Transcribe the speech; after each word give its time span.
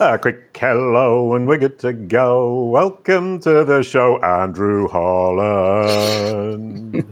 A 0.00 0.18
quick 0.18 0.56
hello 0.58 1.34
and 1.34 1.46
we're 1.46 1.58
good 1.58 1.78
to 1.80 1.92
go. 1.92 2.64
Welcome 2.64 3.38
to 3.40 3.64
the 3.64 3.82
show, 3.82 4.18
Andrew 4.22 4.88
Holland. 4.88 6.24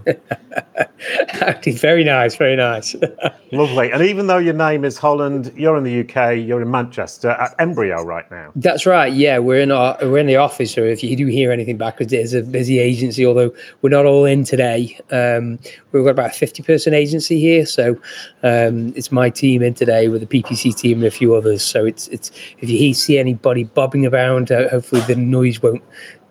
very 1.66 2.04
nice, 2.04 2.36
very 2.36 2.56
nice. 2.56 2.94
Lovely. 3.52 3.90
And 3.92 4.02
even 4.02 4.26
though 4.26 4.38
your 4.38 4.54
name 4.54 4.84
is 4.84 4.96
Holland, 4.96 5.52
you're 5.56 5.76
in 5.76 5.84
the 5.84 6.00
UK, 6.00 6.38
you're 6.38 6.62
in 6.62 6.70
Manchester 6.70 7.30
at 7.30 7.54
Embryo 7.58 8.02
right 8.02 8.28
now. 8.30 8.52
That's 8.56 8.86
right. 8.86 9.12
Yeah, 9.12 9.38
we're 9.38 9.60
in 9.60 9.70
our 9.70 9.96
we're 10.02 10.18
in 10.18 10.26
the 10.26 10.36
office. 10.36 10.72
So 10.72 10.82
if 10.82 11.02
you 11.02 11.16
do 11.16 11.26
hear 11.26 11.52
anything 11.52 11.76
back, 11.76 12.00
it's 12.00 12.32
a 12.32 12.42
busy 12.42 12.78
agency. 12.78 13.26
Although 13.26 13.54
we're 13.82 13.90
not 13.90 14.06
all 14.06 14.24
in 14.24 14.44
today, 14.44 14.98
um, 15.10 15.58
we've 15.92 16.04
got 16.04 16.10
about 16.10 16.30
a 16.30 16.34
fifty 16.34 16.62
person 16.62 16.94
agency 16.94 17.38
here. 17.38 17.66
So 17.66 18.00
um, 18.42 18.92
it's 18.96 19.12
my 19.12 19.28
team 19.28 19.62
in 19.62 19.74
today 19.74 20.08
with 20.08 20.26
the 20.26 20.42
PPC 20.42 20.74
team 20.74 20.98
and 20.98 21.06
a 21.06 21.10
few 21.10 21.34
others. 21.34 21.62
So 21.62 21.84
it's 21.84 22.08
it's 22.08 22.30
if 22.58 22.70
you 22.70 22.94
see 22.94 23.18
anybody 23.18 23.64
bobbing 23.64 24.06
around, 24.06 24.50
uh, 24.50 24.68
hopefully 24.70 25.02
the 25.02 25.16
noise 25.16 25.62
won't 25.62 25.82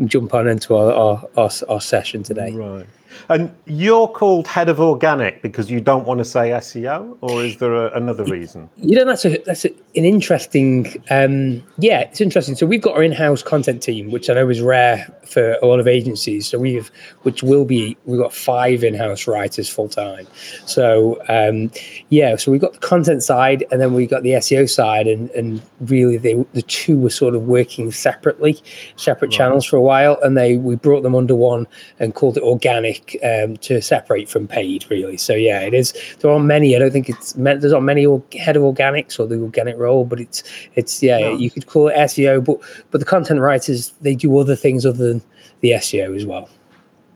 jump 0.05 0.33
on 0.33 0.47
into 0.47 0.75
our, 0.75 0.91
our, 0.91 1.29
our, 1.37 1.51
our 1.69 1.81
session 1.81 2.23
today. 2.23 2.51
Right. 2.51 2.87
And 3.29 3.53
you're 3.65 4.07
called 4.07 4.47
head 4.47 4.69
of 4.69 4.79
organic 4.79 5.41
because 5.41 5.69
you 5.69 5.81
don't 5.81 6.05
want 6.05 6.19
to 6.19 6.25
say 6.25 6.49
SEO, 6.49 7.17
or 7.21 7.43
is 7.43 7.57
there 7.57 7.73
a, 7.73 7.95
another 7.95 8.23
reason? 8.23 8.69
You 8.77 8.97
know, 8.97 9.05
that's 9.05 9.25
a 9.25 9.37
that's 9.45 9.65
a, 9.65 9.69
an 9.95 10.05
interesting. 10.05 11.03
Um, 11.09 11.63
yeah, 11.77 12.01
it's 12.01 12.21
interesting. 12.21 12.55
So 12.55 12.65
we've 12.65 12.81
got 12.81 12.95
our 12.95 13.03
in-house 13.03 13.43
content 13.43 13.83
team, 13.83 14.11
which 14.11 14.29
I 14.29 14.33
know 14.33 14.49
is 14.49 14.61
rare 14.61 15.07
for 15.25 15.53
a 15.61 15.65
lot 15.65 15.79
of 15.79 15.87
agencies. 15.87 16.47
So 16.47 16.59
we've, 16.59 16.91
which 17.21 17.41
will 17.41 17.63
be, 17.63 17.97
we've 18.05 18.19
got 18.19 18.33
five 18.33 18.83
in-house 18.83 19.27
writers 19.27 19.69
full 19.69 19.87
time. 19.87 20.27
So 20.65 21.21
um, 21.29 21.71
yeah, 22.09 22.35
so 22.35 22.51
we've 22.51 22.61
got 22.61 22.73
the 22.73 22.79
content 22.79 23.23
side, 23.23 23.65
and 23.71 23.81
then 23.81 23.93
we 23.93 24.07
got 24.07 24.23
the 24.23 24.31
SEO 24.31 24.69
side, 24.69 25.07
and 25.07 25.29
and 25.31 25.61
really 25.81 26.17
they, 26.17 26.33
the 26.53 26.61
two 26.63 26.99
were 26.99 27.09
sort 27.09 27.35
of 27.35 27.43
working 27.43 27.91
separately, 27.91 28.61
separate 28.95 29.29
right. 29.29 29.37
channels 29.37 29.65
for 29.65 29.77
a 29.77 29.81
while, 29.81 30.17
and 30.23 30.37
they 30.37 30.57
we 30.57 30.75
brought 30.75 31.03
them 31.03 31.15
under 31.15 31.35
one 31.35 31.67
and 31.99 32.15
called 32.15 32.37
it 32.37 32.43
organic 32.43 33.00
um, 33.23 33.57
to 33.57 33.81
separate 33.81 34.29
from 34.29 34.47
paid, 34.47 34.85
really. 34.89 35.17
So 35.17 35.33
yeah, 35.33 35.61
it 35.61 35.73
is. 35.73 35.93
There 36.19 36.31
aren't 36.31 36.45
many. 36.45 36.75
I 36.75 36.79
don't 36.79 36.91
think 36.91 37.09
it's 37.09 37.33
there's 37.33 37.71
not 37.71 37.83
many 37.83 38.03
head 38.37 38.57
of 38.57 38.63
organics 38.63 39.19
or 39.19 39.27
the 39.27 39.41
organic 39.41 39.77
role, 39.77 40.05
but 40.05 40.19
it's 40.19 40.43
it's 40.75 41.01
yeah. 41.01 41.19
No. 41.19 41.37
You 41.37 41.51
could 41.51 41.67
call 41.67 41.89
it 41.89 41.95
SEO, 41.95 42.43
but 42.43 42.59
but 42.91 42.99
the 42.99 43.05
content 43.05 43.39
writers 43.39 43.93
they 44.01 44.15
do 44.15 44.37
other 44.37 44.55
things 44.55 44.85
other 44.85 45.07
than 45.07 45.21
the 45.61 45.71
SEO 45.71 46.15
as 46.15 46.25
well. 46.25 46.49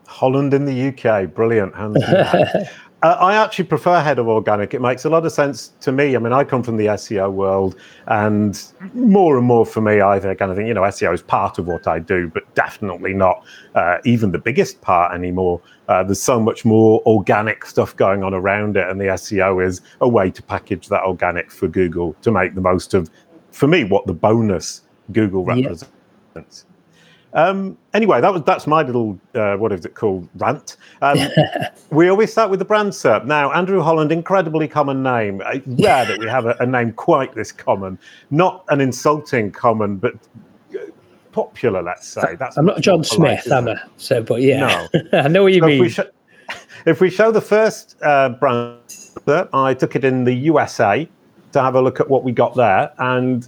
Holland 0.07 0.53
in 0.53 0.65
the 0.65 0.87
UK, 0.87 1.33
brilliant. 1.33 1.73
Uh, 3.03 3.17
I 3.19 3.35
actually 3.35 3.65
prefer 3.65 4.01
head 4.01 4.19
of 4.19 4.27
organic. 4.27 4.73
It 4.73 4.81
makes 4.81 5.05
a 5.05 5.09
lot 5.09 5.25
of 5.25 5.31
sense 5.31 5.73
to 5.81 5.91
me. 5.91 6.15
I 6.15 6.19
mean, 6.19 6.33
I 6.33 6.43
come 6.43 6.63
from 6.63 6.77
the 6.77 6.87
SEO 6.87 7.31
world, 7.31 7.75
and 8.07 8.61
more 8.93 9.37
and 9.37 9.45
more 9.45 9.65
for 9.65 9.81
me, 9.81 10.01
I 10.01 10.19
think, 10.19 10.39
kind 10.39 10.49
of 10.49 10.57
think, 10.57 10.67
you 10.67 10.73
know, 10.73 10.81
SEO 10.81 11.13
is 11.13 11.21
part 11.21 11.59
of 11.59 11.67
what 11.67 11.87
I 11.87 11.99
do, 11.99 12.29
but 12.29 12.55
definitely 12.55 13.13
not 13.13 13.43
uh, 13.75 13.97
even 14.05 14.31
the 14.31 14.39
biggest 14.39 14.81
part 14.81 15.13
anymore. 15.13 15.61
Uh, 15.87 16.03
there's 16.03 16.21
so 16.21 16.39
much 16.39 16.65
more 16.65 17.01
organic 17.05 17.65
stuff 17.65 17.95
going 17.95 18.23
on 18.23 18.33
around 18.33 18.77
it, 18.77 18.89
and 18.89 18.99
the 18.99 19.05
SEO 19.05 19.63
is 19.63 19.81
a 20.01 20.07
way 20.07 20.31
to 20.31 20.41
package 20.41 20.87
that 20.87 21.03
organic 21.03 21.51
for 21.51 21.67
Google 21.67 22.13
to 22.21 22.31
make 22.31 22.55
the 22.55 22.61
most 22.61 22.93
of, 22.93 23.11
for 23.51 23.67
me, 23.67 23.83
what 23.83 24.07
the 24.07 24.13
bonus 24.13 24.81
Google 25.11 25.43
represents. 25.43 25.91
Yeah. 26.35 26.74
Um, 27.35 27.77
anyway, 27.93 28.21
that 28.21 28.33
was 28.33 28.43
that's 28.43 28.65
my 28.65 28.81
little 28.81 29.19
uh, 29.35 29.57
what 29.57 29.73
is 29.73 29.85
it 29.85 29.93
called 29.93 30.27
rant. 30.35 30.77
Um, 31.01 31.19
we 31.91 32.07
always 32.07 32.31
start 32.31 32.49
with 32.49 32.59
the 32.59 32.65
brand 32.65 32.91
SERP. 32.91 33.25
Now, 33.25 33.51
Andrew 33.51 33.81
Holland, 33.81 34.13
incredibly 34.13 34.69
common 34.69 35.03
name. 35.03 35.41
Uh, 35.41 35.59
rare 35.65 36.05
that 36.05 36.17
we 36.17 36.27
have 36.27 36.45
a, 36.45 36.55
a, 36.61 36.65
name 36.65 36.93
quite 36.93 37.35
this 37.35 37.51
common. 37.51 37.99
Not 38.31 38.63
an 38.69 38.79
insulting 38.79 39.51
common, 39.51 39.97
but 39.97 40.13
uh, 40.73 40.85
popular. 41.33 41.83
Let's 41.83 42.07
say. 42.07 42.37
That's 42.39 42.57
I'm 42.57 42.65
not 42.65 42.79
John 42.79 43.03
Smith, 43.03 43.51
am 43.51 43.67
I? 43.67 43.75
So, 43.97 44.23
but 44.23 44.41
yeah, 44.41 44.87
no. 44.93 45.01
I 45.19 45.27
know 45.27 45.43
what 45.43 45.51
you 45.51 45.59
so 45.59 45.67
mean. 45.67 45.75
If 45.75 45.81
we, 45.81 45.89
sh- 45.89 46.55
if 46.85 47.01
we, 47.01 47.09
show 47.09 47.31
the 47.31 47.41
first 47.41 47.97
uh, 48.01 48.29
brand, 48.29 48.79
I 49.53 49.73
took 49.73 49.97
it 49.97 50.05
in 50.05 50.23
the 50.23 50.33
USA 50.33 51.07
to 51.51 51.61
have 51.61 51.75
a 51.75 51.81
look 51.81 51.99
at 51.99 52.09
what 52.09 52.23
we 52.23 52.31
got 52.31 52.55
there, 52.55 52.93
and 52.97 53.45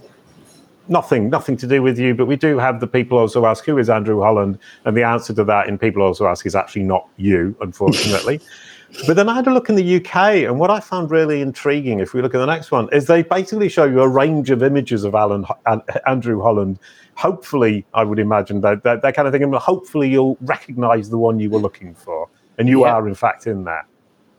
nothing, 0.88 1.30
nothing 1.30 1.56
to 1.58 1.66
do 1.66 1.82
with 1.82 1.98
you, 1.98 2.14
but 2.14 2.26
we 2.26 2.36
do 2.36 2.58
have 2.58 2.80
the 2.80 2.86
people 2.86 3.18
also 3.18 3.46
ask 3.46 3.64
who 3.64 3.78
is 3.78 3.90
Andrew 3.90 4.20
Holland, 4.20 4.58
and 4.84 4.96
the 4.96 5.02
answer 5.02 5.32
to 5.34 5.44
that 5.44 5.68
in 5.68 5.78
people 5.78 6.02
also 6.02 6.26
ask 6.26 6.46
is 6.46 6.54
actually 6.54 6.84
not 6.84 7.08
you, 7.16 7.56
unfortunately. 7.60 8.40
but 9.06 9.16
then 9.16 9.28
I 9.28 9.34
had 9.34 9.46
a 9.46 9.52
look 9.52 9.68
in 9.68 9.74
the 9.74 9.96
UK, 9.96 10.44
and 10.44 10.58
what 10.58 10.70
I 10.70 10.80
found 10.80 11.10
really 11.10 11.40
intriguing, 11.40 12.00
if 12.00 12.14
we 12.14 12.22
look 12.22 12.34
at 12.34 12.38
the 12.38 12.46
next 12.46 12.70
one, 12.70 12.88
is 12.92 13.06
they 13.06 13.22
basically 13.22 13.68
show 13.68 13.84
you 13.84 14.00
a 14.00 14.08
range 14.08 14.50
of 14.50 14.62
images 14.62 15.04
of 15.04 15.14
Alan 15.14 15.44
Andrew 16.06 16.42
Holland. 16.42 16.78
Hopefully, 17.14 17.84
I 17.94 18.04
would 18.04 18.18
imagine 18.18 18.60
that 18.62 18.82
that, 18.84 19.14
kind 19.14 19.28
of 19.28 19.32
thing, 19.32 19.42
and 19.42 19.54
hopefully 19.54 20.08
you'll 20.08 20.38
recognise 20.42 21.10
the 21.10 21.18
one 21.18 21.40
you 21.40 21.50
were 21.50 21.58
looking 21.58 21.94
for, 21.94 22.28
and 22.58 22.68
you 22.68 22.84
yeah. 22.84 22.94
are 22.94 23.08
in 23.08 23.14
fact 23.14 23.46
in 23.46 23.64
there. 23.64 23.86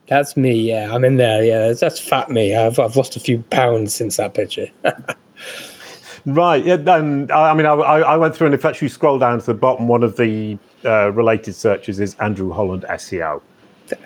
That's 0.08 0.36
me. 0.36 0.54
Yeah, 0.54 0.92
I'm 0.92 1.06
in 1.06 1.18
there. 1.18 1.44
Yeah, 1.44 1.68
that's, 1.68 1.82
that's 1.82 2.00
fat 2.00 2.30
me. 2.30 2.56
I've 2.56 2.80
I've 2.80 2.96
lost 2.96 3.16
a 3.16 3.20
few 3.20 3.44
pounds 3.52 3.94
since 3.94 4.18
that 4.18 4.34
picture. 4.34 4.68
Right. 6.26 6.64
Yeah. 6.64 6.76
And 6.76 7.32
I 7.32 7.54
mean, 7.54 7.66
I, 7.66 7.74
I 7.74 8.18
went 8.18 8.36
through, 8.36 8.48
and 8.48 8.56
if 8.56 8.66
actually 8.66 8.86
you 8.86 8.90
scroll 8.90 9.20
down 9.20 9.40
to 9.40 9.46
the 9.46 9.54
bottom, 9.54 9.88
one 9.88 10.04
of 10.04 10.18
the 10.18 10.58
uh, 10.86 11.12
related 11.12 11.54
searches 11.54 12.00
is 12.00 12.16
Andrew 12.16 12.52
Holland 12.52 12.86
SEO. 12.90 13.42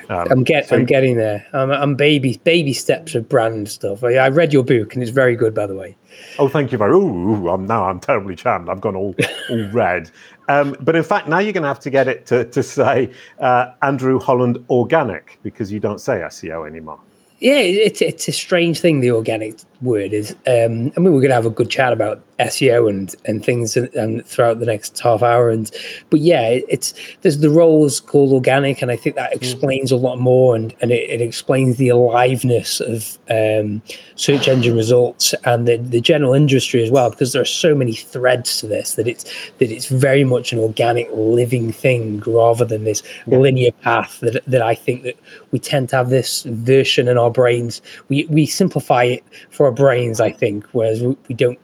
Um, 0.09 0.27
I'm 0.29 0.43
get, 0.43 0.69
so 0.69 0.77
I'm 0.77 0.85
getting 0.85 1.17
there. 1.17 1.45
I'm, 1.53 1.71
I'm, 1.71 1.95
baby 1.95 2.39
baby 2.43 2.73
steps 2.73 3.15
of 3.15 3.27
brand 3.27 3.67
stuff. 3.69 4.03
I, 4.03 4.15
I, 4.15 4.29
read 4.29 4.53
your 4.53 4.63
book, 4.63 4.93
and 4.93 5.03
it's 5.03 5.11
very 5.11 5.35
good, 5.35 5.53
by 5.53 5.67
the 5.67 5.75
way. 5.75 5.97
Oh, 6.39 6.47
thank 6.47 6.71
you 6.71 6.77
very. 6.77 6.93
Ooh, 6.93 7.49
I'm 7.49 7.65
now 7.65 7.89
I'm 7.89 7.99
terribly 7.99 8.35
charmed. 8.35 8.69
I've 8.69 8.81
gone 8.81 8.95
all 8.95 9.15
all 9.49 9.69
red. 9.71 10.09
Um, 10.47 10.75
but 10.79 10.95
in 10.95 11.03
fact, 11.03 11.27
now 11.27 11.39
you're 11.39 11.53
going 11.53 11.63
to 11.63 11.67
have 11.67 11.79
to 11.81 11.89
get 11.89 12.07
it 12.07 12.25
to 12.27 12.45
to 12.45 12.63
say 12.63 13.11
uh, 13.39 13.73
Andrew 13.81 14.19
Holland 14.19 14.63
Organic 14.69 15.39
because 15.43 15.71
you 15.71 15.79
don't 15.79 15.99
say 15.99 16.19
SEO 16.19 16.67
anymore. 16.67 16.99
Yeah, 17.43 17.59
it's 17.59 18.01
it's 18.01 18.29
a 18.29 18.31
strange 18.31 18.79
thing. 18.79 19.01
The 19.01 19.11
organic 19.11 19.59
word 19.81 20.13
is. 20.13 20.31
Um, 20.47 20.93
I 20.95 21.01
mean, 21.01 21.11
we're 21.11 21.19
going 21.19 21.27
to 21.27 21.35
have 21.35 21.45
a 21.45 21.49
good 21.49 21.69
chat 21.69 21.91
about 21.91 22.23
SEO 22.39 22.89
and 22.89 23.15
and 23.25 23.43
things 23.43 23.77
and, 23.77 23.93
and 23.93 24.25
throughout 24.25 24.59
the 24.59 24.65
next 24.65 24.99
half 24.99 25.21
hour. 25.21 25.49
And 25.49 25.69
but 26.09 26.19
yeah, 26.19 26.47
it, 26.47 26.65
it's 26.67 26.93
there's 27.21 27.39
the 27.39 27.49
roles 27.49 27.99
called 27.99 28.33
organic, 28.33 28.81
and 28.81 28.91
I 28.91 28.95
think 28.95 29.15
that 29.15 29.31
mm. 29.31 29.35
explains 29.35 29.91
a 29.91 29.95
lot 29.95 30.19
more, 30.19 30.55
and 30.55 30.73
and 30.81 30.91
it, 30.91 31.09
it 31.09 31.21
explains 31.21 31.77
the 31.77 31.89
aliveness 31.89 32.79
of 32.79 33.17
um, 33.29 33.81
search 34.15 34.47
engine 34.47 34.75
results 34.75 35.33
and 35.45 35.67
the, 35.67 35.77
the 35.77 36.01
general 36.01 36.33
industry 36.33 36.83
as 36.83 36.91
well, 36.91 37.09
because 37.09 37.33
there 37.33 37.41
are 37.41 37.45
so 37.45 37.75
many 37.75 37.93
threads 37.93 38.59
to 38.59 38.67
this 38.67 38.95
that 38.95 39.07
it's 39.07 39.23
that 39.59 39.71
it's 39.71 39.87
very 39.87 40.23
much 40.23 40.51
an 40.51 40.59
organic 40.59 41.07
living 41.13 41.71
thing 41.71 42.19
rather 42.25 42.65
than 42.65 42.83
this 42.83 43.03
yeah. 43.27 43.37
linear 43.37 43.71
path 43.71 44.19
that 44.21 44.43
that 44.45 44.61
I 44.61 44.75
think 44.75 45.03
that 45.03 45.17
we 45.51 45.59
tend 45.59 45.89
to 45.89 45.97
have 45.97 46.09
this 46.09 46.43
version 46.43 47.07
in 47.07 47.17
our 47.17 47.29
brains. 47.31 47.81
We 48.09 48.25
we 48.25 48.45
simplify 48.45 49.03
it 49.03 49.23
for 49.49 49.67
our 49.67 49.71
brains, 49.71 50.19
I 50.19 50.31
think, 50.31 50.65
whereas 50.71 51.01
we 51.01 51.35
don't 51.35 51.59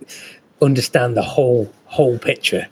understand 0.61 1.15
the 1.15 1.21
whole 1.21 1.71
whole 1.85 2.17
picture. 2.17 2.67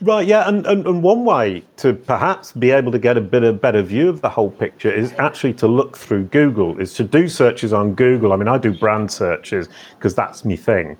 Right, 0.00 0.26
yeah, 0.26 0.48
and, 0.48 0.66
and, 0.66 0.84
and 0.84 1.00
one 1.00 1.24
way 1.24 1.62
to 1.76 1.94
perhaps 1.94 2.50
be 2.50 2.72
able 2.72 2.90
to 2.90 2.98
get 2.98 3.16
a 3.16 3.20
bit 3.20 3.44
of 3.44 3.60
better 3.60 3.82
view 3.82 4.08
of 4.08 4.20
the 4.20 4.28
whole 4.28 4.50
picture 4.50 4.90
is 4.90 5.12
actually 5.12 5.52
to 5.54 5.68
look 5.68 5.96
through 5.96 6.24
Google, 6.24 6.76
is 6.80 6.92
to 6.94 7.04
do 7.04 7.28
searches 7.28 7.72
on 7.72 7.94
Google. 7.94 8.32
I 8.32 8.36
mean, 8.36 8.48
I 8.48 8.58
do 8.58 8.76
brand 8.76 9.12
searches 9.12 9.68
because 9.96 10.16
that's 10.16 10.44
my 10.44 10.56
thing 10.56 10.98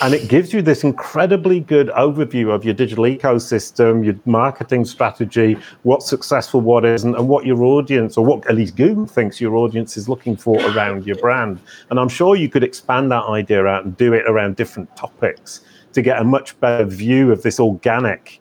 and 0.00 0.14
it 0.14 0.28
gives 0.28 0.52
you 0.52 0.62
this 0.62 0.82
incredibly 0.82 1.60
good 1.60 1.88
overview 1.88 2.54
of 2.54 2.64
your 2.64 2.72
digital 2.72 3.04
ecosystem, 3.04 4.04
your 4.04 4.14
marketing 4.24 4.84
strategy, 4.84 5.58
what's 5.82 6.08
successful, 6.08 6.60
what 6.60 6.84
isn't, 6.84 7.14
and 7.14 7.28
what 7.28 7.44
your 7.44 7.62
audience, 7.62 8.16
or 8.16 8.24
what 8.24 8.46
at 8.48 8.56
least 8.56 8.76
Google 8.76 9.06
thinks 9.06 9.40
your 9.40 9.56
audience 9.56 9.96
is 9.96 10.08
looking 10.08 10.36
for 10.36 10.58
around 10.70 11.06
your 11.06 11.16
brand. 11.16 11.60
And 11.90 12.00
I'm 12.00 12.08
sure 12.08 12.34
you 12.34 12.48
could 12.48 12.64
expand 12.64 13.12
that 13.12 13.24
idea 13.24 13.66
out 13.66 13.84
and 13.84 13.96
do 13.96 14.14
it 14.14 14.24
around 14.26 14.56
different 14.56 14.94
topics 14.96 15.60
to 15.92 16.02
get 16.02 16.18
a 16.18 16.24
much 16.24 16.58
better 16.60 16.84
view 16.84 17.30
of 17.30 17.42
this 17.42 17.60
organic 17.60 18.40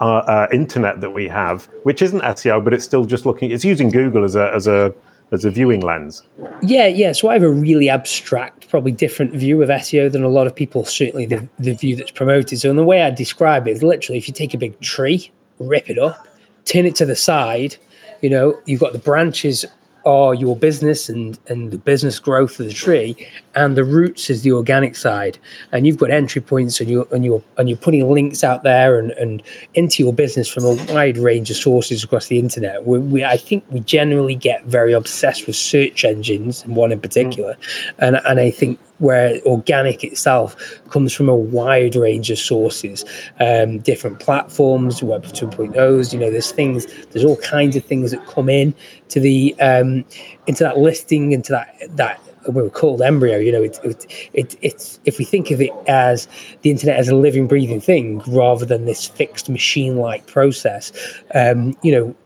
uh, 0.00 0.18
uh, 0.18 0.48
internet 0.52 1.00
that 1.00 1.10
we 1.10 1.26
have, 1.26 1.68
which 1.84 2.02
isn't 2.02 2.20
SEO, 2.20 2.62
but 2.62 2.74
it's 2.74 2.84
still 2.84 3.04
just 3.04 3.24
looking. 3.24 3.50
It's 3.50 3.64
using 3.64 3.88
Google 3.88 4.24
as 4.24 4.36
a 4.36 4.52
as 4.54 4.66
a 4.66 4.94
as 5.30 5.44
a 5.44 5.50
viewing 5.50 5.80
lens. 5.80 6.22
Yeah, 6.62 6.86
yeah. 6.86 7.12
So 7.12 7.28
I 7.28 7.34
have 7.34 7.42
a 7.42 7.50
really 7.50 7.88
abstract, 7.88 8.68
probably 8.68 8.92
different 8.92 9.32
view 9.32 9.62
of 9.62 9.68
SEO 9.68 10.10
than 10.10 10.22
a 10.22 10.28
lot 10.28 10.46
of 10.46 10.54
people. 10.54 10.84
Certainly, 10.84 11.26
the 11.26 11.48
the 11.58 11.74
view 11.74 11.96
that's 11.96 12.10
promoted. 12.10 12.60
So, 12.60 12.70
in 12.70 12.76
the 12.76 12.84
way 12.84 13.02
I 13.02 13.10
describe 13.10 13.68
it 13.68 13.72
is 13.72 13.82
literally, 13.82 14.18
if 14.18 14.28
you 14.28 14.34
take 14.34 14.54
a 14.54 14.58
big 14.58 14.78
tree, 14.80 15.30
rip 15.58 15.90
it 15.90 15.98
up, 15.98 16.26
turn 16.64 16.86
it 16.86 16.96
to 16.96 17.06
the 17.06 17.16
side. 17.16 17.76
You 18.22 18.30
know, 18.30 18.58
you've 18.66 18.80
got 18.80 18.92
the 18.92 18.98
branches 18.98 19.64
are 20.04 20.34
your 20.34 20.56
business 20.56 21.08
and 21.08 21.38
and 21.48 21.70
the 21.70 21.78
business 21.78 22.18
growth 22.18 22.58
of 22.60 22.66
the 22.66 22.72
tree, 22.72 23.28
and 23.54 23.76
the 23.76 23.84
roots 23.84 24.30
is 24.30 24.42
the 24.42 24.52
organic 24.52 24.96
side. 24.96 25.38
And 25.72 25.86
you've 25.86 25.98
got 25.98 26.10
entry 26.10 26.40
points, 26.40 26.80
and 26.80 26.90
you 26.90 27.06
and 27.12 27.24
you're 27.24 27.42
and 27.56 27.68
you're 27.68 27.78
putting 27.78 28.08
links 28.10 28.44
out 28.44 28.62
there 28.62 28.98
and 28.98 29.12
and 29.12 29.42
into 29.74 30.02
your 30.02 30.12
business 30.12 30.48
from 30.48 30.64
a 30.64 30.74
wide 30.92 31.18
range 31.18 31.50
of 31.50 31.56
sources 31.56 32.04
across 32.04 32.26
the 32.26 32.38
internet. 32.38 32.86
We, 32.86 32.98
we 32.98 33.24
I 33.24 33.36
think 33.36 33.64
we 33.70 33.80
generally 33.80 34.34
get 34.34 34.64
very 34.64 34.92
obsessed 34.92 35.46
with 35.46 35.56
search 35.56 36.04
engines, 36.04 36.64
one 36.66 36.92
in 36.92 37.00
particular, 37.00 37.54
mm. 37.54 37.94
and 37.98 38.16
and 38.24 38.40
I 38.40 38.50
think 38.50 38.78
where 38.98 39.40
organic 39.46 40.04
itself 40.04 40.56
comes 40.90 41.12
from 41.12 41.28
a 41.28 41.36
wide 41.36 41.96
range 41.96 42.30
of 42.30 42.38
sources, 42.38 43.04
um, 43.40 43.78
different 43.78 44.20
platforms, 44.20 45.02
Web 45.02 45.24
2.0s. 45.24 46.12
You 46.12 46.18
know, 46.18 46.30
there's 46.30 46.52
things, 46.52 46.86
there's 47.10 47.24
all 47.24 47.36
kinds 47.36 47.76
of 47.76 47.84
things 47.84 48.10
that 48.10 48.26
come 48.26 48.48
in 48.48 48.74
to 49.08 49.20
the 49.20 49.54
um, 49.60 50.04
into 50.46 50.64
that 50.64 50.78
listing, 50.78 51.32
into 51.32 51.52
that 51.52 51.76
that 51.96 52.20
we 52.48 52.62
were 52.62 52.70
called 52.70 53.02
embryo. 53.02 53.38
You 53.38 53.52
know, 53.52 53.62
it, 53.62 53.78
it, 53.84 54.06
it, 54.32 54.56
it's 54.62 55.00
if 55.04 55.18
we 55.18 55.24
think 55.24 55.50
of 55.50 55.60
it 55.60 55.70
as 55.86 56.28
the 56.62 56.70
internet 56.70 56.96
as 56.96 57.08
a 57.08 57.16
living, 57.16 57.46
breathing 57.46 57.80
thing 57.80 58.20
rather 58.26 58.64
than 58.64 58.84
this 58.84 59.06
fixed 59.06 59.48
machine-like 59.48 60.26
process. 60.26 60.92
Um, 61.34 61.76
you 61.82 61.92
know, 61.92 62.16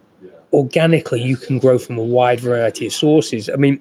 organically 0.53 1.23
you 1.23 1.37
can 1.37 1.59
grow 1.59 1.79
from 1.79 1.99
a 1.99 2.05
wide 2.05 2.41
variety 2.41 2.87
of 2.87 2.93
sources. 2.93 3.49
I 3.49 3.57
mean, 3.57 3.81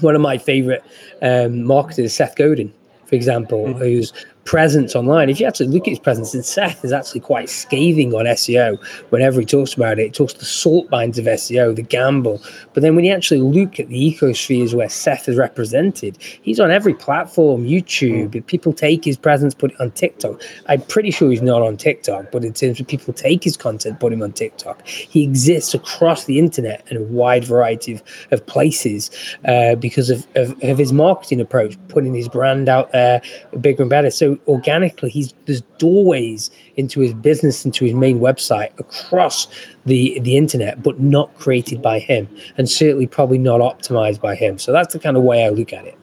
one 0.00 0.14
of 0.14 0.20
my 0.20 0.38
favorite 0.38 0.84
um, 1.22 1.64
marketers, 1.64 2.14
Seth 2.14 2.36
Godin, 2.36 2.72
for 3.06 3.14
example, 3.14 3.66
mm-hmm. 3.66 3.78
who's 3.78 4.12
presence 4.46 4.94
online. 4.96 5.28
If 5.28 5.40
you 5.40 5.46
actually 5.46 5.68
look 5.68 5.86
at 5.86 5.90
his 5.90 5.98
presence, 5.98 6.32
and 6.32 6.44
Seth 6.44 6.84
is 6.84 6.92
actually 6.92 7.20
quite 7.20 7.50
scathing 7.50 8.14
on 8.14 8.24
SEO 8.24 8.82
whenever 9.10 9.40
he 9.40 9.46
talks 9.46 9.74
about 9.74 9.98
it. 9.98 10.04
He 10.04 10.10
talks 10.10 10.32
the 10.32 10.44
salt 10.44 10.88
mines 10.90 11.18
of 11.18 11.26
SEO, 11.26 11.74
the 11.74 11.82
gamble. 11.82 12.40
But 12.72 12.82
then 12.82 12.96
when 12.96 13.04
you 13.04 13.12
actually 13.12 13.40
look 13.40 13.78
at 13.78 13.88
the 13.88 14.14
ecospheres 14.14 14.72
where 14.72 14.88
Seth 14.88 15.28
is 15.28 15.36
represented, 15.36 16.16
he's 16.20 16.60
on 16.60 16.70
every 16.70 16.94
platform, 16.94 17.64
YouTube. 17.64 18.30
Mm. 18.30 18.46
People 18.46 18.72
take 18.72 19.04
his 19.04 19.16
presence, 19.16 19.54
put 19.54 19.72
it 19.72 19.80
on 19.80 19.90
TikTok. 19.90 20.40
I'm 20.68 20.82
pretty 20.82 21.10
sure 21.10 21.30
he's 21.30 21.42
not 21.42 21.62
on 21.62 21.76
TikTok, 21.76 22.30
but 22.30 22.44
in 22.44 22.52
terms 22.52 22.80
of 22.80 22.86
people 22.86 23.12
take 23.12 23.44
his 23.44 23.56
content, 23.56 24.00
put 24.00 24.12
him 24.12 24.22
on 24.22 24.32
TikTok. 24.32 24.86
He 24.86 25.24
exists 25.24 25.74
across 25.74 26.24
the 26.24 26.38
internet 26.38 26.86
in 26.90 26.96
a 26.96 27.02
wide 27.02 27.44
variety 27.44 27.94
of, 27.94 28.02
of 28.30 28.46
places 28.46 29.10
uh, 29.44 29.74
because 29.74 30.08
of, 30.08 30.26
of, 30.36 30.62
of 30.62 30.78
his 30.78 30.92
marketing 30.92 31.40
approach, 31.40 31.76
putting 31.88 32.14
his 32.14 32.28
brand 32.28 32.68
out 32.68 32.92
there 32.92 33.20
bigger 33.60 33.82
and 33.82 33.90
better. 33.90 34.10
So 34.10 34.35
organically 34.46 35.10
he's 35.10 35.34
there's 35.46 35.62
doorways 35.78 36.50
into 36.76 37.00
his 37.00 37.12
business 37.14 37.64
into 37.64 37.84
his 37.84 37.94
main 37.94 38.18
website 38.18 38.76
across 38.78 39.48
the 39.84 40.18
the 40.20 40.36
internet 40.36 40.82
but 40.82 41.00
not 41.00 41.34
created 41.38 41.80
by 41.82 41.98
him 41.98 42.28
and 42.56 42.68
certainly 42.68 43.06
probably 43.06 43.38
not 43.38 43.60
optimized 43.60 44.20
by 44.20 44.34
him 44.34 44.58
so 44.58 44.72
that's 44.72 44.92
the 44.92 44.98
kind 44.98 45.16
of 45.16 45.22
way 45.22 45.44
i 45.44 45.48
look 45.48 45.72
at 45.72 45.84
it 45.84 45.96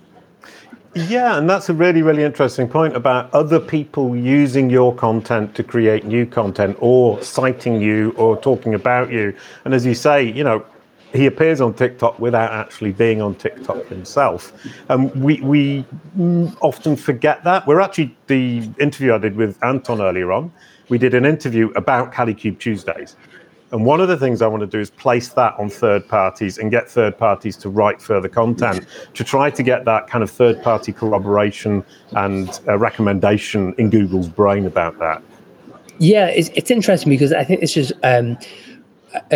yeah, 0.95 1.39
and 1.39 1.49
that's 1.49 1.69
a 1.69 1.73
really, 1.73 2.03
really 2.03 2.23
interesting 2.23 2.67
point 2.67 2.95
about 2.95 3.33
other 3.33 3.59
people 3.59 4.15
using 4.15 4.69
your 4.69 4.93
content 4.93 5.55
to 5.55 5.63
create 5.63 6.05
new 6.05 6.23
content 6.27 6.77
or 6.79 7.19
citing 7.23 7.81
you 7.81 8.13
or 8.15 8.39
talking 8.39 8.75
about 8.75 9.11
you. 9.11 9.35
And 9.65 9.73
as 9.73 9.87
you 9.87 9.95
say, 9.95 10.23
you 10.23 10.43
know, 10.43 10.63
he 11.13 11.27
appears 11.27 11.61
on 11.61 11.73
TikTok 11.73 12.19
without 12.19 12.51
actually 12.51 12.91
being 12.91 13.21
on 13.21 13.35
TikTok 13.35 13.85
himself. 13.85 14.51
And 14.89 15.13
we, 15.23 15.39
we 15.41 15.85
often 16.59 16.95
forget 16.95 17.43
that. 17.43 17.67
We're 17.67 17.81
actually, 17.81 18.15
the 18.27 18.69
interview 18.79 19.13
I 19.13 19.19
did 19.19 19.35
with 19.35 19.63
Anton 19.63 20.01
earlier 20.01 20.31
on, 20.31 20.51
we 20.89 20.97
did 20.97 21.13
an 21.13 21.25
interview 21.25 21.71
about 21.75 22.11
Kalicube 22.11 22.59
Tuesdays. 22.59 23.15
And 23.71 23.85
one 23.85 24.01
of 24.01 24.07
the 24.07 24.17
things 24.17 24.41
I 24.41 24.47
want 24.47 24.61
to 24.61 24.67
do 24.67 24.79
is 24.79 24.91
place 24.91 25.29
that 25.29 25.55
on 25.57 25.69
third 25.69 26.07
parties 26.07 26.59
and 26.59 26.69
get 26.69 26.89
third 26.89 27.17
parties 27.17 27.57
to 27.57 27.69
write 27.69 28.01
further 28.01 28.29
content 28.29 28.85
to 29.15 29.23
try 29.23 29.49
to 29.49 29.63
get 29.63 29.85
that 29.85 30.07
kind 30.07 30.23
of 30.23 30.29
third 30.29 30.61
party 30.61 30.93
corroboration 30.93 31.83
and 32.11 32.59
recommendation 32.67 33.73
in 33.79 33.89
Google's 33.89 34.29
brain 34.29 34.67
about 34.67 34.99
that. 34.99 35.23
Yeah, 35.97 36.27
it's, 36.27 36.49
it's 36.49 36.69
interesting 36.69 37.09
because 37.09 37.33
I 37.33 37.43
think 37.43 37.61
this 37.61 37.77
is 37.77 37.93
um, 38.03 38.33
uh, 38.33 38.45